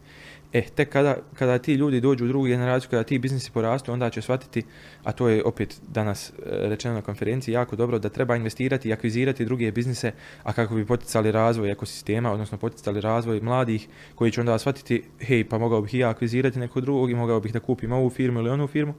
[0.54, 4.10] E, tek kada, kada ti ljudi dođu u drugu generaciju, kada ti biznisi porastu, onda
[4.10, 4.64] će shvatiti,
[5.04, 8.94] a to je opet danas e, rečeno na konferenciji, jako dobro da treba investirati i
[8.94, 10.12] akvizirati druge biznise,
[10.44, 15.44] a kako bi poticali razvoj ekosistema, odnosno poticali razvoj mladih, koji će onda shvatiti, hej,
[15.50, 18.40] pa mogao bih i ja akvizirati nekog drugog i mogao bih da kupim ovu firmu
[18.40, 18.94] ili onu firmu,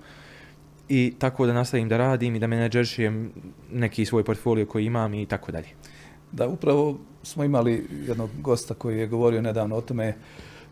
[0.88, 3.32] i tako da nastavim da radim i da menadžeršijem
[3.72, 5.68] neki svoj portfolio koji imam i tako dalje.
[6.32, 10.14] Da, upravo smo imali jednog gosta koji je govorio nedavno o tome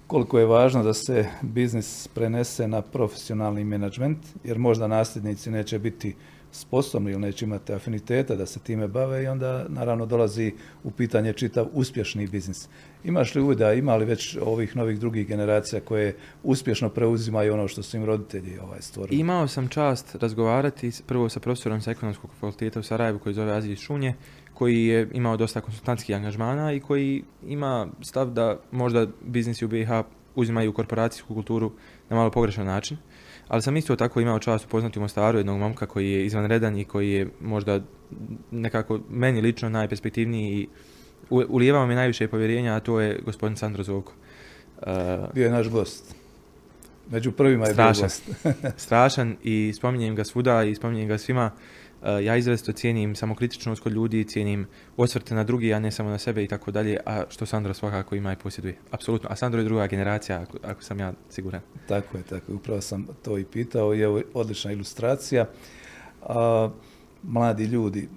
[0.07, 6.15] koliko je važno da se biznis prenese na profesionalni menadžment, jer možda nasljednici neće biti
[6.55, 10.53] sposobni ili neće imati afiniteta da se time bave i onda naravno dolazi
[10.85, 12.69] u pitanje čitav uspješni biznis.
[13.05, 17.83] Imaš li uvida, ima li već ovih novih drugih generacija koje uspješno preuzimaju ono što
[17.83, 19.21] su im roditelji ovaj stvorili?
[19.21, 23.79] Imao sam čast razgovarati prvo sa profesorom sa ekonomskog fakulteta u Sarajevu koji zove Aziz
[23.79, 24.15] Šunje,
[24.55, 29.91] koji je imao dosta konsultantskih angažmana i koji ima stav da možda biznisi u BiH
[30.35, 31.73] uzimaju korporacijsku kulturu
[32.09, 32.97] na malo pogrešan način.
[33.49, 36.85] Ali sam isto tako imao čast upoznati u Mostaru jednog momka koji je izvanredan i
[36.85, 37.81] koji je možda
[38.51, 40.69] nekako meni lično najperspektivniji i
[41.31, 44.13] ulijevao mi najviše povjerenja, a to je gospodin Sandro Zovko.
[44.79, 44.89] Uh,
[45.35, 46.15] bio je naš gost.
[47.11, 48.09] Među prvima je strašan,
[48.43, 48.77] bio gost.
[48.87, 51.51] strašan i spominjem ga svuda i spominjem ga svima.
[52.23, 56.45] Ja izrazito cijenim samokritičnost kod ljudi, cijenim osvrte na drugi, a ne samo na sebe
[56.45, 58.77] i tako dalje, a što Sandro svakako ima i posjeduje.
[58.91, 59.29] Apsolutno.
[59.33, 61.61] A Sandro je druga generacija, ako, ako sam ja siguran.
[61.89, 62.57] Tako je, tako je.
[62.57, 65.47] Upravo sam to i pitao i evo odlična ilustracija.
[66.23, 66.29] Uh,
[67.23, 68.09] mladi ljudi,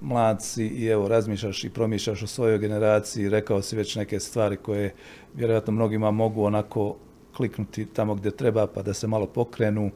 [0.00, 4.94] mladci i evo razmišljaš i promišljaš o svojoj generaciji, rekao si već neke stvari koje
[5.34, 6.96] vjerojatno mnogima mogu onako
[7.36, 9.90] kliknuti tamo gdje treba pa da se malo pokrenu.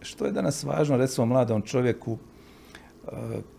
[0.00, 2.18] Što je danas važno recimo mladom čovjeku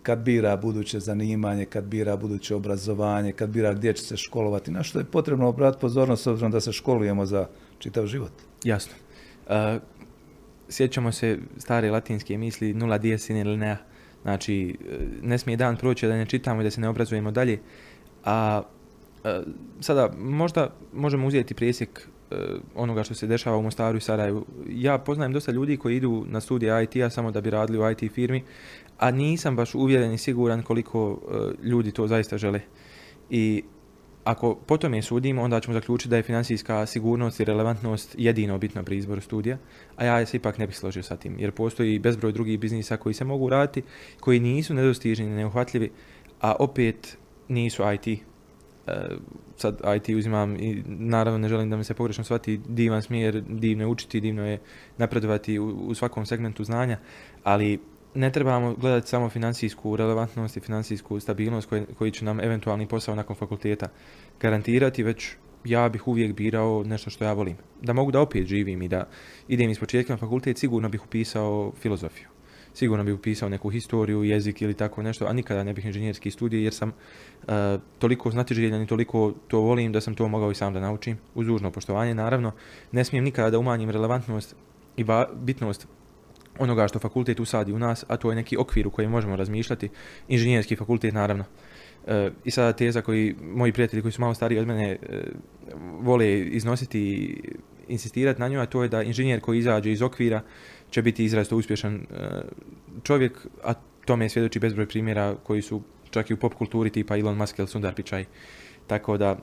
[0.03, 4.83] kad bira buduće zanimanje, kad bira buduće obrazovanje, kad bira gdje će se školovati, na
[4.83, 7.47] što je potrebno obratiti pozornost s obzirom da se školujemo za
[7.79, 8.31] čitav život?
[8.63, 8.93] Jasno.
[10.69, 13.77] sjećamo se stare latinske misli nula dies in linea
[14.21, 14.77] Znači,
[15.21, 17.59] ne smije dan proći da ne čitamo i da se ne obrazujemo dalje.
[18.25, 18.61] A
[19.23, 19.41] e,
[19.79, 22.18] sada, možda možemo uzeti presjek e,
[22.75, 24.45] onoga što se dešava u Mostaru i Sarajevu.
[24.69, 28.11] Ja poznajem dosta ljudi koji idu na studije IT-a samo da bi radili u IT
[28.13, 28.43] firmi,
[28.97, 32.61] a nisam baš uvjeren i siguran koliko e, ljudi to zaista žele.
[33.29, 33.63] I
[34.23, 38.83] ako po tome sudimo, onda ćemo zaključiti da je financijska sigurnost i relevantnost jedino bitno
[38.83, 39.57] pri izboru studija,
[39.95, 43.13] a ja se ipak ne bih složio sa tim, jer postoji bezbroj drugih biznisa koji
[43.13, 43.83] se mogu raditi,
[44.19, 45.91] koji nisu nedostižni neuhvatljivi,
[46.41, 48.28] a opet nisu IT.
[48.87, 48.91] E,
[49.55, 53.83] sad IT uzimam i naravno ne želim da me se pogrešno shvati divan smjer, divno
[53.83, 54.59] je učiti, divno je
[54.97, 56.97] napredovati u, u svakom segmentu znanja,
[57.43, 57.79] ali
[58.13, 63.15] ne trebamo gledati samo financijsku relevantnost i financijsku stabilnost koji, koji će nam eventualni posao
[63.15, 63.87] nakon fakulteta
[64.39, 67.57] garantirati, već ja bih uvijek birao nešto što ja volim.
[67.81, 69.07] Da mogu da opet živim i da
[69.47, 72.27] idem iz početka na fakultet, sigurno bih upisao filozofiju.
[72.73, 76.63] Sigurno bih upisao neku historiju, jezik ili tako nešto, a nikada ne bih inženjerski studij
[76.63, 77.53] jer sam uh,
[77.99, 81.17] toliko znatiželjan i toliko to volim da sam to mogao i sam da naučim.
[81.35, 82.51] Uz dužno poštovanje, naravno.
[82.91, 84.55] Ne smijem nikada da umanjim relevantnost
[84.97, 85.05] i
[85.35, 85.87] bitnost
[86.59, 89.89] onoga što fakultet usadi u nas, a to je neki okvir u kojem možemo razmišljati.
[90.27, 91.45] Inženjerski fakultet, naravno.
[92.07, 94.97] E, I sada teza koji moji prijatelji koji su malo stariji od mene e,
[96.01, 97.41] vole iznositi i
[97.87, 100.41] insistirati na njoj, a to je da inženjer koji izađe iz okvira
[100.91, 102.05] će biti izrazito uspješan e,
[103.03, 103.73] čovjek, a
[104.05, 107.67] tome svjedoči bezbroj primjera koji su čak i u pop kulturi tipa Elon Musk ili
[107.67, 108.25] Sundar Pichai.
[108.87, 109.37] Tako da,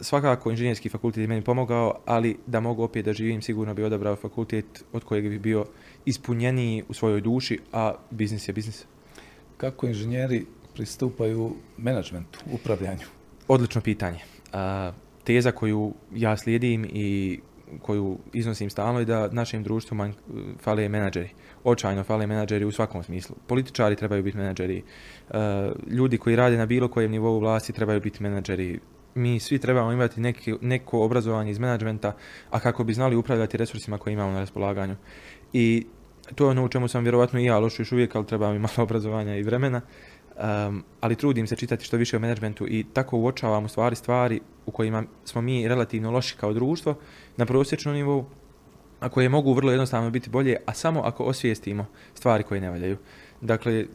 [0.00, 4.16] svakako inženjerski fakultet je meni pomogao, ali da mogu opet da živim, sigurno bi odabrao
[4.16, 5.64] fakultet od kojeg bi bio
[6.04, 8.84] ispunjeniji u svojoj duši, a biznis je biznis.
[9.56, 13.06] Kako inženjeri pristupaju menadžmentu, upravljanju?
[13.48, 14.18] Odlično pitanje.
[15.24, 17.40] teza koju ja slijedim i
[17.82, 20.12] koju iznosim stalno je da našem društvu manj,
[20.60, 21.28] fale menadžeri.
[21.64, 23.36] Očajno fale menadžeri u svakom smislu.
[23.46, 24.82] Političari trebaju biti menadžeri.
[25.86, 28.80] ljudi koji rade na bilo kojem nivou vlasti trebaju biti menadžeri.
[29.14, 32.12] Mi svi trebamo imati neki, neko obrazovanje iz menadžmenta,
[32.50, 34.96] a kako bi znali upravljati resursima koje imamo na raspolaganju.
[35.52, 35.86] I
[36.34, 38.58] to je ono u čemu sam vjerovatno i ja loš još uvijek, ali treba mi
[38.58, 39.80] malo obrazovanja i vremena.
[40.36, 44.70] Um, ali trudim se čitati što više o menadžmentu i tako uočavam stvari stvari u
[44.70, 46.94] kojima smo mi relativno loši kao društvo
[47.36, 48.24] na prosječnom nivou,
[49.00, 52.96] a koje mogu vrlo jednostavno biti bolje, a samo ako osvijestimo stvari koje ne valjaju.
[53.40, 53.86] Dakle,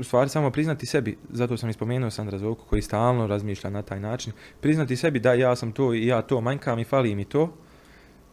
[0.00, 4.00] u stvari samo priznati sebi, zato sam ispomenuo Sandra Zvoku koji stalno razmišlja na taj
[4.00, 7.52] način, priznati sebi da ja sam to i ja to manjkam i fali mi to,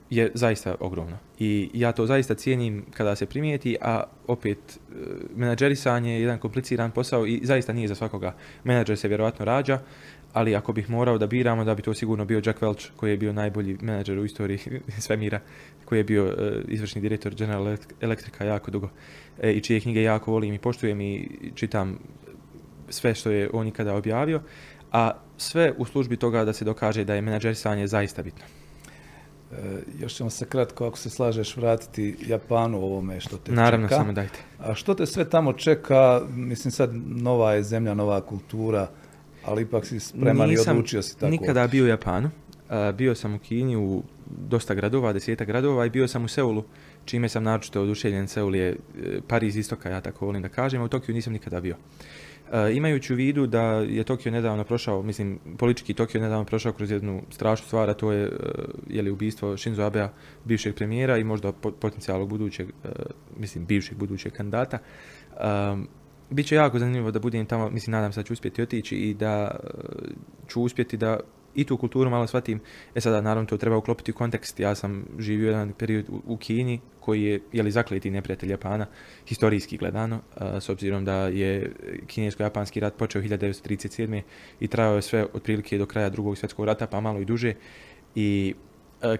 [0.09, 1.17] je zaista ogromno.
[1.39, 4.93] I ja to zaista cijenim kada se primijeti, a opet e,
[5.35, 8.35] menadžerisanje je jedan kompliciran posao i zaista nije za svakoga.
[8.63, 9.79] Menadžer se vjerojatno rađa,
[10.37, 13.17] ali ako bih morao da biramo, da bi to sigurno bio Jack Welch, koji je
[13.17, 14.59] bio najbolji menadžer u istoriji
[15.05, 15.39] svemira,
[15.85, 16.31] koji je bio uh,
[16.67, 18.89] izvršni direktor General Electrica jako dugo
[19.41, 21.99] e, i čije knjige jako volim i poštujem i čitam
[22.89, 24.41] sve što je on ikada objavio,
[24.91, 28.45] a sve u službi toga da se dokaže da je menadžerisanje zaista bitno.
[29.51, 29.55] E,
[29.99, 34.39] još ćemo se kratko, ako se slažeš, vratiti Japanu ovome što te Naravno, samo dajte.
[34.59, 36.21] A što te sve tamo čeka?
[36.29, 38.87] Mislim, sad nova je zemlja, nova kultura,
[39.47, 41.31] ali ipak si spreman i odlučio si tako.
[41.31, 42.29] nikada bio u Japanu.
[42.93, 46.63] bio sam u Kini u dosta gradova, deseta gradova i bio sam u Seulu,
[47.05, 48.27] čime sam naročito oduševljen.
[48.27, 48.75] Seul je e,
[49.27, 51.75] Pariz istoka, ja tako volim da kažem, a u Tokiju nisam nikada bio.
[52.51, 56.91] E, imajući u vidu da je Tokio nedavno prošao, mislim, politički Tokio nedavno prošao kroz
[56.91, 58.35] jednu strašnu stvar, a to je, uh,
[58.87, 60.09] je li ubistvo Shinzo Abea,
[60.45, 62.89] bivšeg premijera i možda potencijalnog budućeg, e,
[63.37, 64.79] mislim, bivšeg budućeg kandidata.
[66.29, 69.59] Biće jako zanimljivo da budem tamo, mislim, nadam se da ću uspjeti otići i da
[70.47, 71.19] ću uspjeti da
[71.55, 72.59] i tu kulturu malo shvatim.
[72.95, 74.59] E sada, naravno, to treba uklopiti u kontekst.
[74.59, 78.85] Ja sam živio jedan period u, Kini, koji je, je li zakleti neprijatelj Japana,
[79.27, 80.19] historijski gledano,
[80.59, 81.71] s obzirom da je
[82.07, 84.21] kinesko-japanski rat počeo 1937.
[84.59, 87.53] i trajao je sve otprilike do kraja drugog svjetskog rata, pa malo i duže.
[88.15, 88.53] I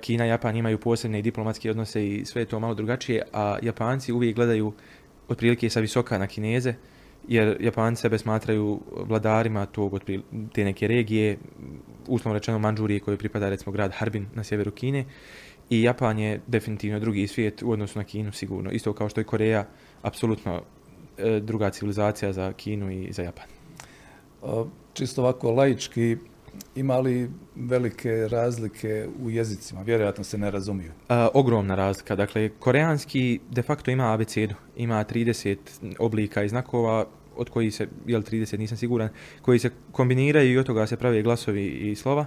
[0.02, 3.58] Kina i Japan imaju posebne i diplomatske odnose i sve je to malo drugačije, a
[3.62, 4.74] Japanci uvijek gledaju
[5.28, 6.74] otprilike sa visoka na Kineze,
[7.28, 10.00] jer Japanci sebe smatraju vladarima tog,
[10.54, 11.38] te neke regije,
[12.08, 15.06] uslovno rečeno Manđurije koje pripada recimo grad Harbin na sjeveru Kine
[15.70, 18.72] i Japan je definitivno drugi svijet u odnosu na Kinu sigurno.
[18.72, 19.66] Isto kao što je Koreja
[20.02, 20.62] apsolutno
[21.18, 23.46] e, druga civilizacija za Kinu i za Japan.
[24.94, 26.18] Čisto ovako laički,
[26.76, 29.82] ima li velike razlike u jezicima?
[29.82, 30.92] Vjerojatno se ne razumiju.
[31.34, 32.16] ogromna razlika.
[32.16, 34.56] Dakle, koreanski de facto ima abecedu.
[34.76, 35.58] Ima 30
[36.00, 39.10] oblika i znakova od kojih se, jel 30 nisam siguran,
[39.42, 42.26] koji se kombiniraju i od toga se pravi glasovi i slova.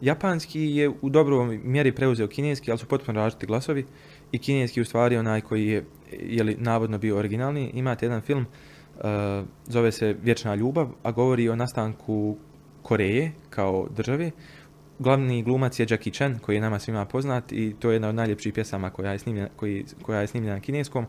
[0.00, 3.86] Japanski je u dobroj mjeri preuzeo kineski, ali su potpuno različiti glasovi.
[4.32, 7.70] I kineski u stvari onaj koji je, je li, navodno bio originalni.
[7.74, 8.46] Imate jedan film,
[8.96, 9.04] uh,
[9.66, 12.36] zove se Vječna ljubav, a govori o nastanku
[12.82, 14.30] Koreje kao države.
[14.98, 18.14] Glavni glumac je Jackie Chan, koji je nama svima poznat i to je jedna od
[18.14, 21.06] najljepših pjesama koja je snimljena, koji, koja je snimljena na kineskom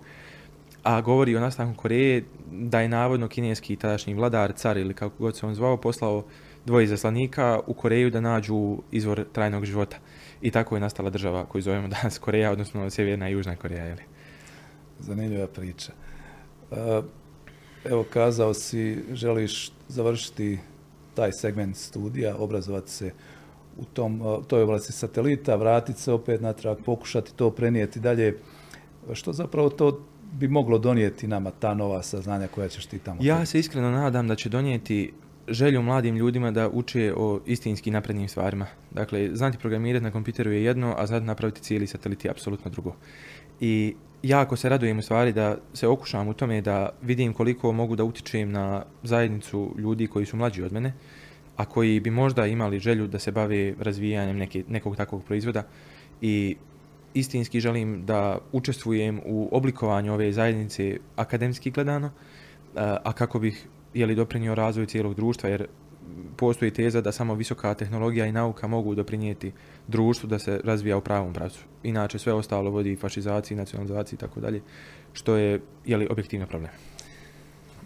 [0.84, 5.38] a govori o nastanku Koreje da je navodno kineski tadašnji vladar, car ili kako god
[5.38, 6.24] se on zvao, poslao
[6.66, 9.98] dvoje zaslanika u Koreju da nađu izvor trajnog života.
[10.42, 13.84] I tako je nastala država koju zovemo danas Koreja, odnosno Sjeverna i Južna Koreja.
[13.86, 14.02] Jeli?
[15.00, 15.92] Zanimljiva priča.
[16.72, 17.02] E,
[17.86, 20.60] evo, kazao si, želiš završiti
[21.14, 23.12] taj segment studija, obrazovati se
[23.78, 28.38] u tom, toj oblasti satelita, vratiti se opet natrag, pokušati to prenijeti dalje.
[29.14, 33.20] Što zapravo to bi moglo donijeti nama ta nova saznanja koja ćeš ti tamo?
[33.24, 35.14] Ja se iskreno nadam da će donijeti
[35.48, 38.68] želju mladim ljudima da uče o istinski naprednim stvarima.
[38.92, 42.96] Dakle, znati programirati na kompjuteru je jedno, a znati napraviti cijeli satelit je apsolutno drugo.
[43.60, 47.96] I jako se radujem u stvari da se okušam u tome da vidim koliko mogu
[47.96, 50.94] da utičem na zajednicu ljudi koji su mlađi od mene,
[51.58, 55.64] a koji bi možda imali želju da se bave razvijanjem neke, nekog takvog proizvoda.
[56.22, 56.56] I
[57.14, 62.12] istinski želim da učestvujem u oblikovanju ove zajednice akademski gledano,
[62.76, 65.68] a kako bih je li doprinio razvoju cijelog društva, jer
[66.38, 69.52] postoji teza da samo visoka tehnologija i nauka mogu doprinijeti
[69.88, 71.60] društvu da se razvija u pravom pravcu.
[71.84, 74.62] Inače sve ostalo vodi fašizaciji, nacionalizaciji i tako dalje,
[75.14, 76.72] što je je li objektivno problem.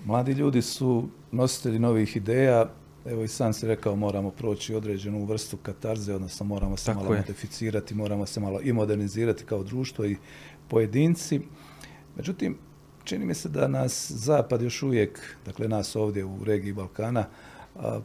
[0.05, 2.69] Mladi ljudi su nositelji novih ideja,
[3.05, 7.13] evo i sam si rekao moramo proći određenu vrstu katarze, odnosno moramo se tako malo
[7.13, 7.19] je.
[7.19, 10.15] modificirati, moramo se malo i modernizirati kao društvo i
[10.67, 11.41] pojedinci.
[12.15, 12.57] Međutim,
[13.03, 17.25] čini mi se da nas Zapad još uvijek, dakle nas ovdje u regiji Balkana,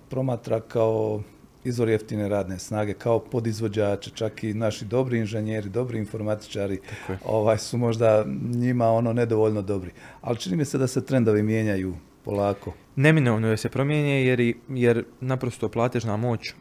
[0.09, 1.23] promatra kao
[1.65, 6.79] izvor jeftine radne snage, kao podizvođače, čak i naši dobri inženjeri, dobri informatičari
[7.25, 9.91] ovaj, su možda njima ono nedovoljno dobri.
[10.21, 12.73] Ali čini mi se da se trendovi mijenjaju polako.
[12.97, 16.55] Neminovno je se promijenje jer, jer naprosto platežna moć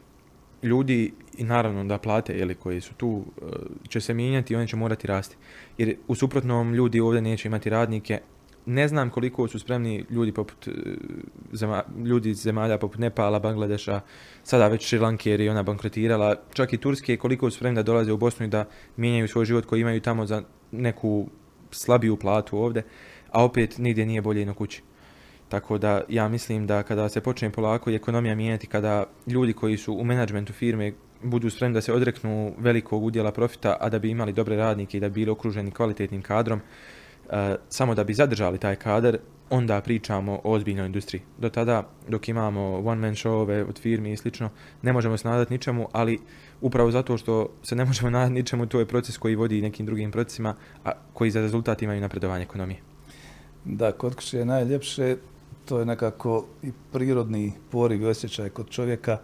[0.62, 3.44] ljudi i naravno da plate jeli, koji su tu e,
[3.88, 5.36] će se mijenjati i oni će morati rasti.
[5.78, 8.20] Jer u suprotnom ljudi ovdje neće imati radnike,
[8.66, 10.70] ne znam koliko su spremni ljudi poput e,
[11.52, 14.00] zema, ljudi iz zemalja poput Nepala, Bangladeša,
[14.44, 18.12] sada već Šrilanke jer je ona bankrotirala, čak i Turske, koliko su spremni da dolaze
[18.12, 18.64] u Bosnu i da
[18.96, 21.28] mijenjaju svoj život koji imaju tamo za neku
[21.70, 22.82] slabiju platu ovdje,
[23.30, 24.82] a opet nigdje nije bolje na kući.
[25.48, 29.76] Tako da ja mislim da kada se počne polako i ekonomija mijenjati, kada ljudi koji
[29.76, 34.10] su u menadžmentu firme budu spremni da se odreknu velikog udjela profita, a da bi
[34.10, 36.60] imali dobre radnike i da bi bili okruženi kvalitetnim kadrom,
[37.68, 39.18] samo da bi zadržali taj kadar,
[39.50, 41.22] onda pričamo o ozbiljnoj industriji.
[41.38, 44.50] Do tada, dok imamo one man showove od firmi i slično,
[44.82, 46.18] ne možemo se nadati ničemu, ali
[46.60, 50.12] upravo zato što se ne možemo nadati ničemu, to je proces koji vodi nekim drugim
[50.12, 50.54] procesima,
[50.84, 52.80] a koji za rezultat imaju napredovanje ekonomije.
[53.64, 55.16] Da, kod kuće je najljepše,
[55.64, 59.18] to je nekako i prirodni poriv i osjećaj kod čovjeka,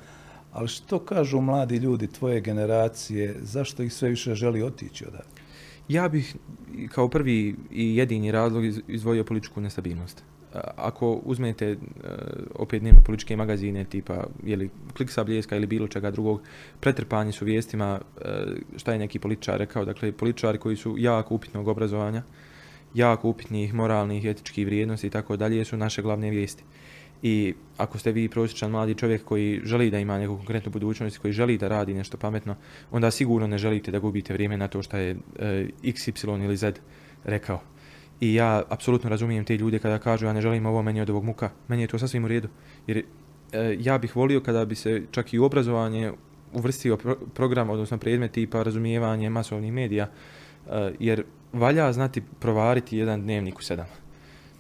[0.53, 5.48] ali što kažu mladi ljudi tvoje generacije, zašto ih sve više želi otići odavde?
[5.89, 6.37] Ja bih
[6.95, 10.25] kao prvi i jedini razlog izvojio političku nestabilnost.
[10.77, 11.79] Ako uzmete uh,
[12.55, 16.41] opet dnevno političke magazine tipa jeli, Klik sa bljeska ili bilo čega drugog,
[16.81, 18.23] pretrpani su vijestima uh,
[18.77, 19.85] šta je neki političar rekao.
[19.85, 22.23] Dakle, političari koji su jako upitnog obrazovanja,
[22.95, 26.65] jako upitnih moralnih, etičkih vrijednosti i tako dalje su naše glavne vijesti.
[27.23, 31.33] I ako ste vi prosječan mladi čovjek koji želi da ima neku konkretnu budućnost, koji
[31.33, 32.57] želi da radi nešto pametno,
[32.91, 36.13] onda sigurno ne želite da gubite vrijeme na to što je e, X, Y
[36.45, 36.73] ili Z
[37.25, 37.61] rekao.
[38.21, 41.25] I ja apsolutno razumijem te ljude kada kažu ja ne želim ovo meni od ovog
[41.25, 41.51] muka.
[41.69, 42.49] Meni je to sasvim u redu.
[42.87, 42.99] Jer
[43.53, 46.13] e, ja bih volio kada bi se čak i u obrazovanje
[46.53, 50.11] uvrstio pro program, odnosno predmet tipa razumijevanje masovnih medija,
[50.71, 53.87] e, jer valja znati provariti jedan dnevnik u sedam.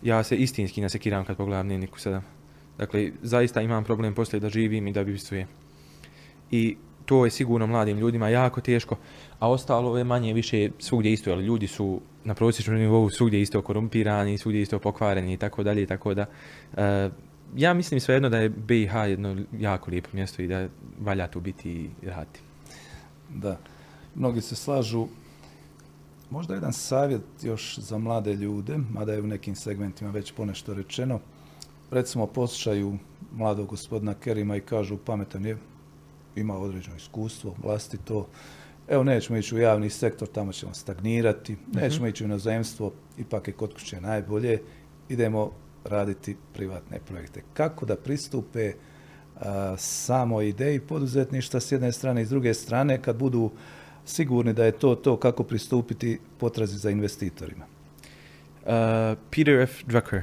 [0.03, 2.38] Ja se istinski nasekiram kad pogledam dnevnik u sedam.
[2.79, 5.49] Dakle, zaista imam problem poslije da živim i da bivstvujem.
[6.51, 8.97] I to je sigurno mladim ljudima jako teško,
[9.39, 13.63] a ostalo je manje više svugdje isto, ali ljudi su na prosječnom nivou svugdje isto
[13.63, 16.27] korumpirani, svugdje isto pokvareni i tako dalje, tako da
[16.73, 16.79] uh,
[17.57, 20.69] ja mislim svejedno da je BiH jedno jako lijepo mjesto i da
[21.01, 22.41] valja tu biti i raditi.
[23.29, 23.59] Da,
[24.15, 25.07] mnogi se slažu.
[26.31, 31.21] Možda jedan savjet još za mlade ljude, mada je u nekim segmentima već ponešto rečeno,
[31.91, 32.99] recimo poslušaju
[33.33, 35.57] mladog gospodina Kerima i kažu pametan je,
[36.37, 38.27] ima određeno iskustvo, vlasti to,
[38.89, 41.79] evo nećemo ići u javni sektor, tamo ćemo stagnirati, mhm.
[41.79, 44.59] nećemo ići u inozemstvo, ipak je kod kuće najbolje,
[45.09, 45.51] idemo
[45.85, 47.43] raditi privatne projekte.
[47.55, 48.73] Kako da pristupe
[49.41, 53.51] a, samo ideji poduzetništva s jedne strane i s druge strane kad budu
[54.05, 57.65] sigurni da je to to kako pristupiti potrazi za investitorima?
[58.63, 59.85] Uh, Peter F.
[59.87, 60.23] Drucker,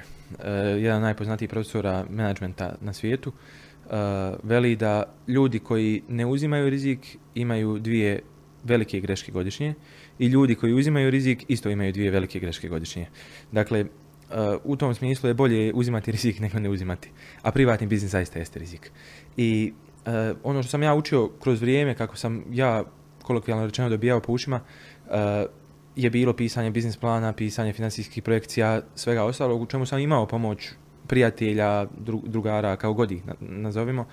[0.77, 3.91] jedan najpoznatiji profesora menadžmenta na svijetu, uh,
[4.43, 8.19] veli da ljudi koji ne uzimaju rizik imaju dvije
[8.63, 9.73] velike greške godišnje
[10.19, 13.07] i ljudi koji uzimaju rizik isto imaju dvije velike greške godišnje.
[13.51, 13.87] Dakle, uh,
[14.63, 17.09] u tom smislu je bolje uzimati rizik nego ne uzimati.
[17.41, 18.91] A privatni biznis zaista jeste rizik.
[19.37, 19.73] I
[20.43, 22.83] ono što sam ja učio kroz vrijeme, kako sam ja
[23.21, 24.59] kolokvijalno rečeno dobijao po ušima,
[25.95, 30.69] je bilo pisanje biznis plana, pisanje finansijskih projekcija, svega ostalog, u čemu sam imao pomoć
[31.07, 34.05] prijatelja, dru, drugara, kao god ih nazovimo.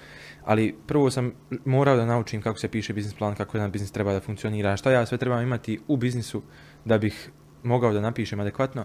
[0.44, 1.32] Ali prvo sam
[1.64, 4.92] morao da naučim kako se piše biznis plan, kako jedan biznis treba da funkcionira, šta
[4.92, 6.42] ja sve trebam imati u biznisu
[6.84, 7.30] da bih
[7.62, 8.84] mogao da napišem adekvatno.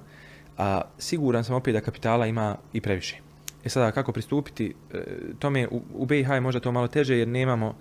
[0.57, 3.17] a siguran sam opet da kapitala ima i previše.
[3.63, 4.73] E sada, kako pristupiti?
[4.93, 5.03] E,
[5.39, 7.75] tome u BiH je možda to malo teže jer nemamo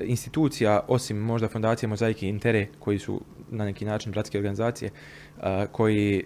[0.00, 3.20] institucija, osim možda fondacije Mozaike Intere, koji su
[3.50, 4.90] na neki način bratske organizacije,
[5.72, 6.24] koji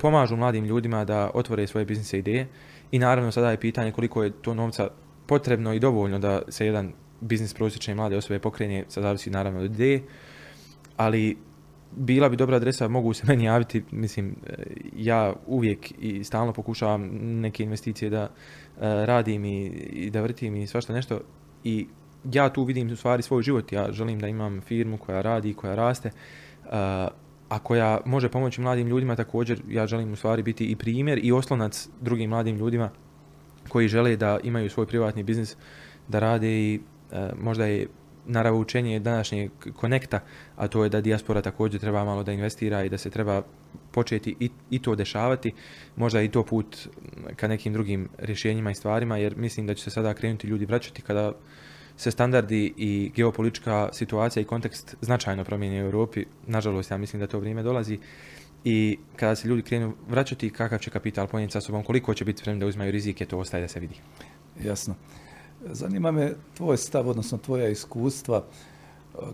[0.00, 2.48] pomažu mladim ljudima da otvore svoje biznise ideje.
[2.90, 4.88] I naravno sada je pitanje koliko je to novca
[5.26, 9.74] potrebno i dovoljno da se jedan biznis prosječne mlade osobe pokrene, sad zavisi naravno od
[9.74, 10.02] ideje,
[10.96, 11.36] ali
[11.96, 14.54] bila bi dobra adresa, mogu se meni javiti, mislim, e,
[14.96, 20.66] ja uvijek i stalno pokušavam neke investicije da uh, radim i, i da vrtim i
[20.66, 21.20] svašta nešto
[21.64, 21.86] i
[22.24, 25.74] ja tu vidim u stvari svoj život, ja želim da imam firmu koja radi, koja
[25.74, 26.10] raste,
[26.64, 26.70] uh,
[27.48, 29.16] a koja može pomoći mladim ljudima.
[29.16, 32.90] Također, ja želim u stvari biti i primjer i oslonac drugim mladim ljudima
[33.68, 35.56] koji žele da imaju svoj privatni biznis,
[36.08, 36.80] da rade i
[37.12, 37.86] uh, možda je
[38.26, 40.20] naravoučenje današnjeg konekta,
[40.56, 43.42] a to je da dijaspora također treba malo da investira i da se treba
[43.90, 45.52] početi i, i to dešavati,
[45.96, 46.88] možda i to put
[47.36, 51.02] ka nekim drugim rješenjima i stvarima, jer mislim da će se sada krenuti ljudi vraćati
[51.02, 51.32] kada
[51.96, 56.24] se standardi i geopolitička situacija i kontekst značajno promijeni u Europi.
[56.46, 57.98] Nažalost, ja mislim da to vrijeme dolazi
[58.64, 62.40] i kada se ljudi krenu vraćati, kakav će kapital ponijeti sa sobom, koliko će biti
[62.40, 63.94] spremni da uzmaju rizike, to ostaje da se vidi.
[64.64, 64.94] Jasno.
[65.70, 68.44] Zanima me tvoj stav, odnosno tvoja iskustva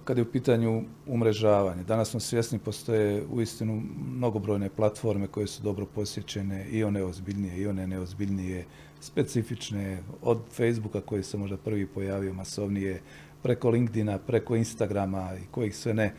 [0.04, 1.84] kad je u pitanju umrežavanje.
[1.84, 3.82] Danas smo svjesni, postoje u istinu
[4.14, 8.64] mnogobrojne platforme koje su dobro posjećene, i one ozbiljnije, i one neozbiljnije,
[9.00, 13.00] specifične, od Facebooka koji se možda prvi pojavio masovnije,
[13.42, 16.14] preko LinkedIna, preko Instagrama i kojih sve ne.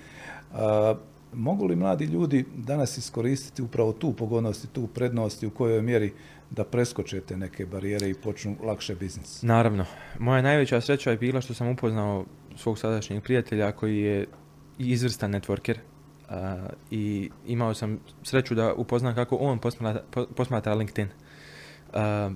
[1.33, 5.81] Mogu li mladi ljudi danas iskoristiti upravo tu pogodnost i tu prednost i u kojoj
[5.81, 6.13] mjeri
[6.49, 9.41] da preskočete neke barijere i počnu lakše biznis?
[9.41, 9.85] Naravno.
[10.19, 12.25] Moja najveća sreća je bila što sam upoznao
[12.59, 14.27] svog sadašnjeg prijatelja koji je
[14.77, 16.35] izvrstan networker uh,
[16.91, 20.01] i imao sam sreću da upoznam kako on posmatra,
[20.35, 21.07] posmatra LinkedIn.
[21.07, 22.33] Uh,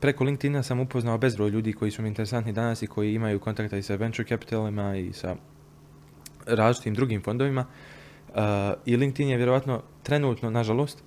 [0.00, 3.76] preko LinkedIna sam upoznao bezbroj ljudi koji su mi interesantni danas i koji imaju kontakta
[3.76, 5.36] i sa venture capitalima i sa
[6.46, 7.66] različitim drugim fondovima.
[8.28, 8.36] Uh,
[8.86, 11.02] I LinkedIn je vjerovatno trenutno, nažalost,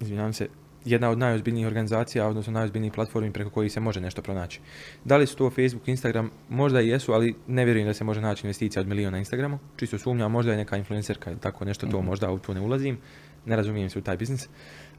[0.00, 0.48] izvinjavam se,
[0.90, 4.60] jedna od najozbiljnijih organizacija, odnosno najozbiljnijih platformi preko kojih se može nešto pronaći.
[5.04, 8.20] Da li su to Facebook, Instagram, možda i jesu, ali ne vjerujem da se može
[8.20, 9.58] naći investicija od miliona na Instagramu.
[9.76, 12.04] Čisto sumnjam, možda je neka influencerka ili tako nešto, to -hmm.
[12.04, 12.98] možda u to ne ulazim.
[13.44, 14.48] Ne razumijem se u taj biznis.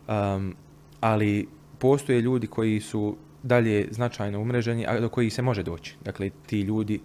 [0.07, 0.55] Um,
[0.99, 1.47] ali
[1.79, 5.95] postoje ljudi koji su dalje značajno umreženi, a do kojih se može doći.
[6.03, 6.99] Dakle, ti ljudi,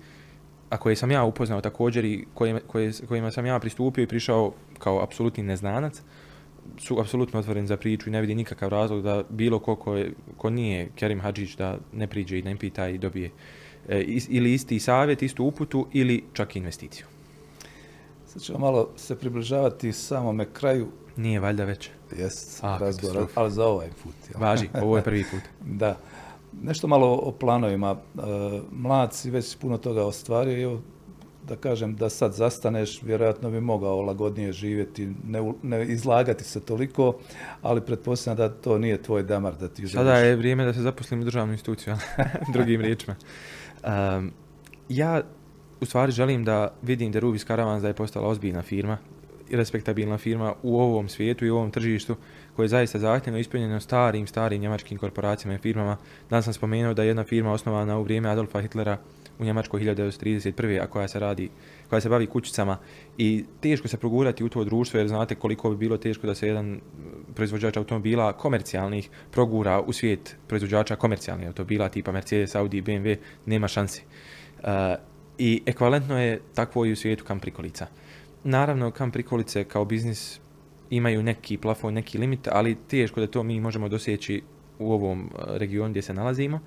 [0.70, 2.60] a koje sam ja upoznao također i kojima,
[3.08, 6.02] kojima sam ja pristupio i prišao kao apsolutni neznanac,
[6.78, 10.12] su apsolutno otvoreni za priču i ne vidi nikakav razlog da bilo ko ko, je,
[10.36, 13.30] ko nije Kerim Hadžić da ne priđe i ne pita i dobije
[13.88, 17.06] e, is, ili isti savjet, istu uputu ili čak investiciju.
[18.26, 20.88] Sad ćemo malo se približavati samome kraju.
[21.16, 21.90] Nije valjda već.
[22.18, 24.14] Jest, razgovor, ali za ovaj put.
[24.34, 24.40] Ja.
[24.40, 25.42] Važi, ovo je prvi put.
[25.80, 25.98] da.
[26.62, 27.96] Nešto malo o planovima.
[27.96, 28.20] E,
[28.72, 30.78] mlad si već puno toga ostvario i
[31.48, 37.16] da kažem da sad zastaneš, vjerojatno bi mogao lagodnije živjeti, ne, ne izlagati se toliko,
[37.62, 39.88] ali pretpostavljam da to nije tvoj damar da ti.
[39.88, 41.96] Sada je vrijeme da se zaposlim u državnu instituciju,
[42.54, 43.16] drugim riječima.
[43.84, 44.32] Um,
[44.88, 45.22] ja
[45.80, 48.98] u stvari želim da vidim da Rubis Caravans da je postala ozbiljna firma,
[49.50, 52.16] respektabilna firma u ovom svijetu i u ovom tržištu
[52.56, 55.96] koje je zaista zahtjevno ispunjeno starim, starim njemačkim korporacijama i firmama.
[56.30, 58.98] Danas sam spomenuo da je jedna firma osnovana u vrijeme Adolfa Hitlera
[59.38, 60.82] u Njemačkoj 1931.
[60.82, 61.50] a koja se radi,
[61.88, 62.78] koja se bavi kućicama
[63.18, 66.46] i teško se progurati u to društvo jer znate koliko bi bilo teško da se
[66.46, 66.80] jedan
[67.34, 73.16] proizvođač automobila komercijalnih progura u svijet proizvođača komercijalnih automobila tipa Mercedes, Audi, BMW,
[73.46, 74.02] nema šanse.
[74.58, 74.68] Uh,
[75.38, 77.86] I ekvivalentno je takvo i u svijetu kam prikolica.
[78.44, 80.40] Naravno, kam prikolice kao biznis
[80.90, 84.42] imaju neki plafon, neki limit, ali teško da to mi možemo dosjeći
[84.78, 86.60] u ovom regionu gdje se nalazimo.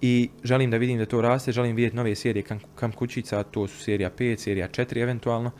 [0.00, 2.44] I želim da vidim da to raste, želim vidjeti nove serije
[2.74, 5.50] kamp kućica, to su serija 5, serija 4 eventualno,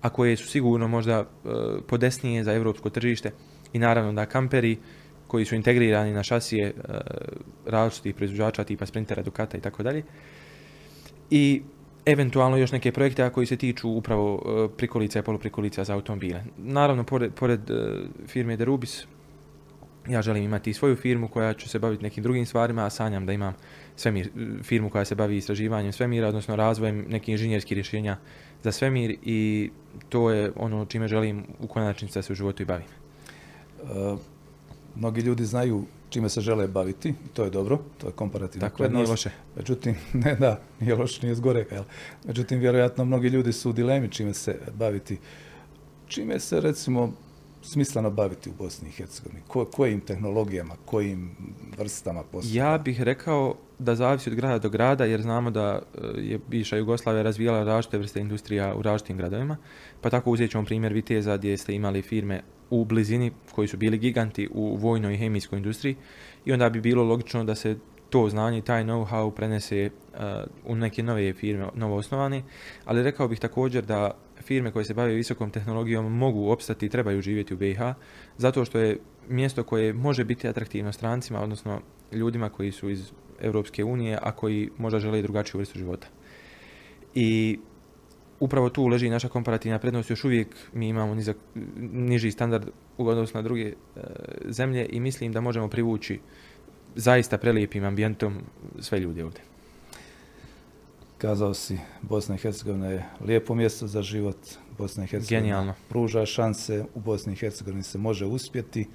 [0.00, 1.52] a koje su sigurno možda uh,
[1.86, 3.32] podesnije za evropsko tržište
[3.72, 4.76] i naravno da kamperi
[5.26, 6.94] koji su integrirani na šasije uh,
[7.66, 10.02] različitih proizvođača tipa Sprintera, Ducata i tako dalje.
[11.30, 11.62] I
[12.06, 16.44] eventualno još neke projekte koji se tiču upravo uh, prikolica i poluprikolica za automobile.
[16.56, 17.60] Naravno, pored, pored
[18.26, 19.06] firme Derubis,
[20.08, 23.32] ja želim imati svoju firmu koja će se baviti nekim drugim stvarima, a sanjam da
[23.32, 23.54] imam
[23.96, 24.30] svemir,
[24.62, 28.16] firmu koja se bavi istraživanjem svemira, odnosno razvojem nekih inženjerskih rješenja
[28.62, 29.70] za svemir i
[30.08, 32.86] to je ono čime želim u konačnici da se u životu i bavim.
[33.82, 34.18] Uh,
[34.96, 39.02] mnogi ljudi znaju čime se žele baviti, to je dobro, to je komparativna Tako, prednost.
[39.02, 39.30] nije loše.
[39.56, 39.94] Međutim,
[40.24, 41.66] ne da, nije loše, nije zgore.
[41.70, 41.84] Jel?
[42.24, 45.18] Međutim, vjerojatno mnogi ljudi su u dilemi čime se baviti.
[46.08, 47.12] Čime se, recimo,
[47.66, 49.42] smisleno baviti u Bosni i Hercegovini?
[49.48, 51.36] Ko, kojim tehnologijama, kojim
[51.78, 52.50] vrstama posla?
[52.52, 56.76] Ja bih rekao da zavisi od grada do grada, jer znamo da e, je bivša
[56.76, 59.56] Jugoslavija razvijala različite vrste industrija u različitim gradovima.
[60.00, 63.98] Pa tako uzet ćemo primjer Viteza gdje ste imali firme u blizini koji su bili
[63.98, 65.96] giganti u vojnoj i hemijskoj industriji
[66.44, 67.76] i onda bi bilo logično da se
[68.10, 70.20] to znanje i taj know-how prenese uh,
[70.64, 72.42] u neke nove firme, novo osnovane,
[72.84, 74.10] ali rekao bih također da
[74.46, 77.80] firme koje se bave visokom tehnologijom mogu opstati i trebaju živjeti u BiH,
[78.38, 81.80] zato što je mjesto koje može biti atraktivno strancima, odnosno
[82.12, 86.06] ljudima koji su iz Europske unije, a koji možda žele i drugačiju vrstu života.
[87.14, 87.58] I
[88.40, 90.10] upravo tu leži naša komparativna prednost.
[90.10, 91.36] Još uvijek mi imamo nizak,
[91.92, 92.68] niži standard
[92.98, 93.74] u odnosu na druge e,
[94.48, 96.20] zemlje i mislim da možemo privući
[96.94, 98.34] zaista prelijepim ambijentom
[98.80, 99.55] sve ljude ovdje.
[101.18, 104.36] Kazao si, Bosna i Hercegovina je lijepo mjesto za život.
[104.78, 105.74] Bosna i Hercegovina Genijalno.
[105.88, 108.88] pruža šanse, u Bosni i Hercegovini se može uspjeti.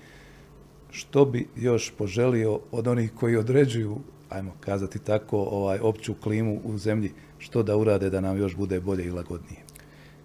[0.91, 3.97] Što bi još poželio od onih koji određuju,
[4.29, 8.79] ajmo kazati tako, ovaj opću klimu u zemlji, što da urade da nam još bude
[8.79, 9.61] bolje i lagodnije?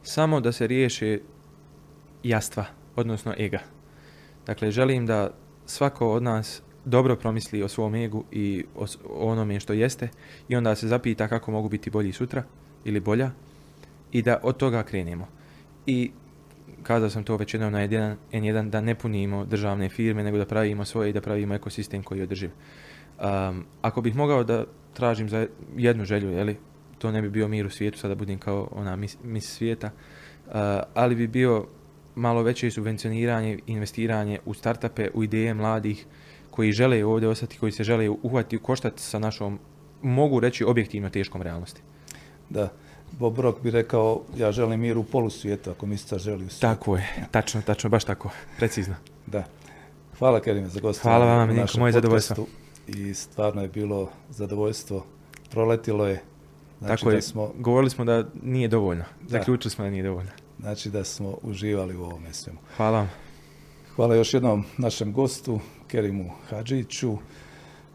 [0.03, 1.21] Samo da se riješe
[2.23, 2.65] jastva,
[2.97, 3.61] odnosno ega.
[4.47, 5.31] Dakle, želim da
[5.67, 10.09] svako od nas dobro promisli o svom egu i o, onome što jeste
[10.49, 12.43] i onda se zapita kako mogu biti bolji sutra
[12.85, 13.31] ili bolja
[14.13, 15.29] i da od toga krenemo.
[15.87, 16.11] I
[16.83, 20.47] kazao sam to već jednom na N1, N1 da ne punimo državne firme nego da
[20.47, 22.51] pravimo svoje i da pravimo ekosistem koji je održiv.
[22.51, 24.65] Um, ako bih mogao da
[24.95, 26.57] tražim za jednu želju, jeli,
[26.99, 30.53] to ne bi bio mir u svijetu, sada budem kao ona mis, mis svijeta, uh,
[30.95, 31.67] ali bi bio
[32.15, 36.07] malo veće subvencioniranje, investiranje u startupe, u ideje mladih,
[36.57, 39.59] koji žele ovdje ostati, koji se žele uhvatiti u koštac sa našom,
[40.03, 41.81] mogu reći, objektivno teškom realnosti.
[42.51, 42.69] Da.
[43.13, 46.61] Bob Rock bi rekao, ja želim mir u polu svijeta, ako mislica želi u svijetu.
[46.61, 48.95] Tako je, tačno, tačno, baš tako, precizno.
[49.27, 49.45] Da.
[50.19, 51.19] Hvala Kerime za gostovanje.
[51.19, 52.47] Hvala vam, Niko, moje zadovoljstvo.
[52.87, 55.05] I stvarno je bilo zadovoljstvo.
[55.51, 56.23] Proletilo je.
[56.79, 59.05] Znači tako da je, smo, govorili smo da nije dovoljno.
[59.27, 60.31] Zaključili smo da nije dovoljno.
[60.61, 62.59] Znači da smo uživali u ovome svemu.
[62.77, 63.26] Hvala vam.
[63.97, 67.17] Hvala još jednom našem gostu, Kerimu Hadžiću,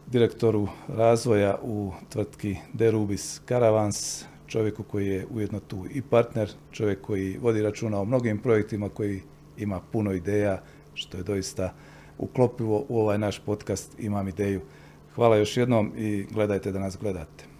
[0.06, 7.38] direktoru razvoja u tvrtki Derubis Caravans, čovjeku koji je ujedno tu i partner, čovjek koji
[7.38, 9.22] vodi računa o mnogim projektima, koji
[9.58, 10.62] ima puno ideja,
[10.94, 11.72] što je doista
[12.18, 14.60] uklopivo u ovaj naš podcast Imam ideju.
[15.14, 17.51] Hvala još jednom i gledajte da nas gledate.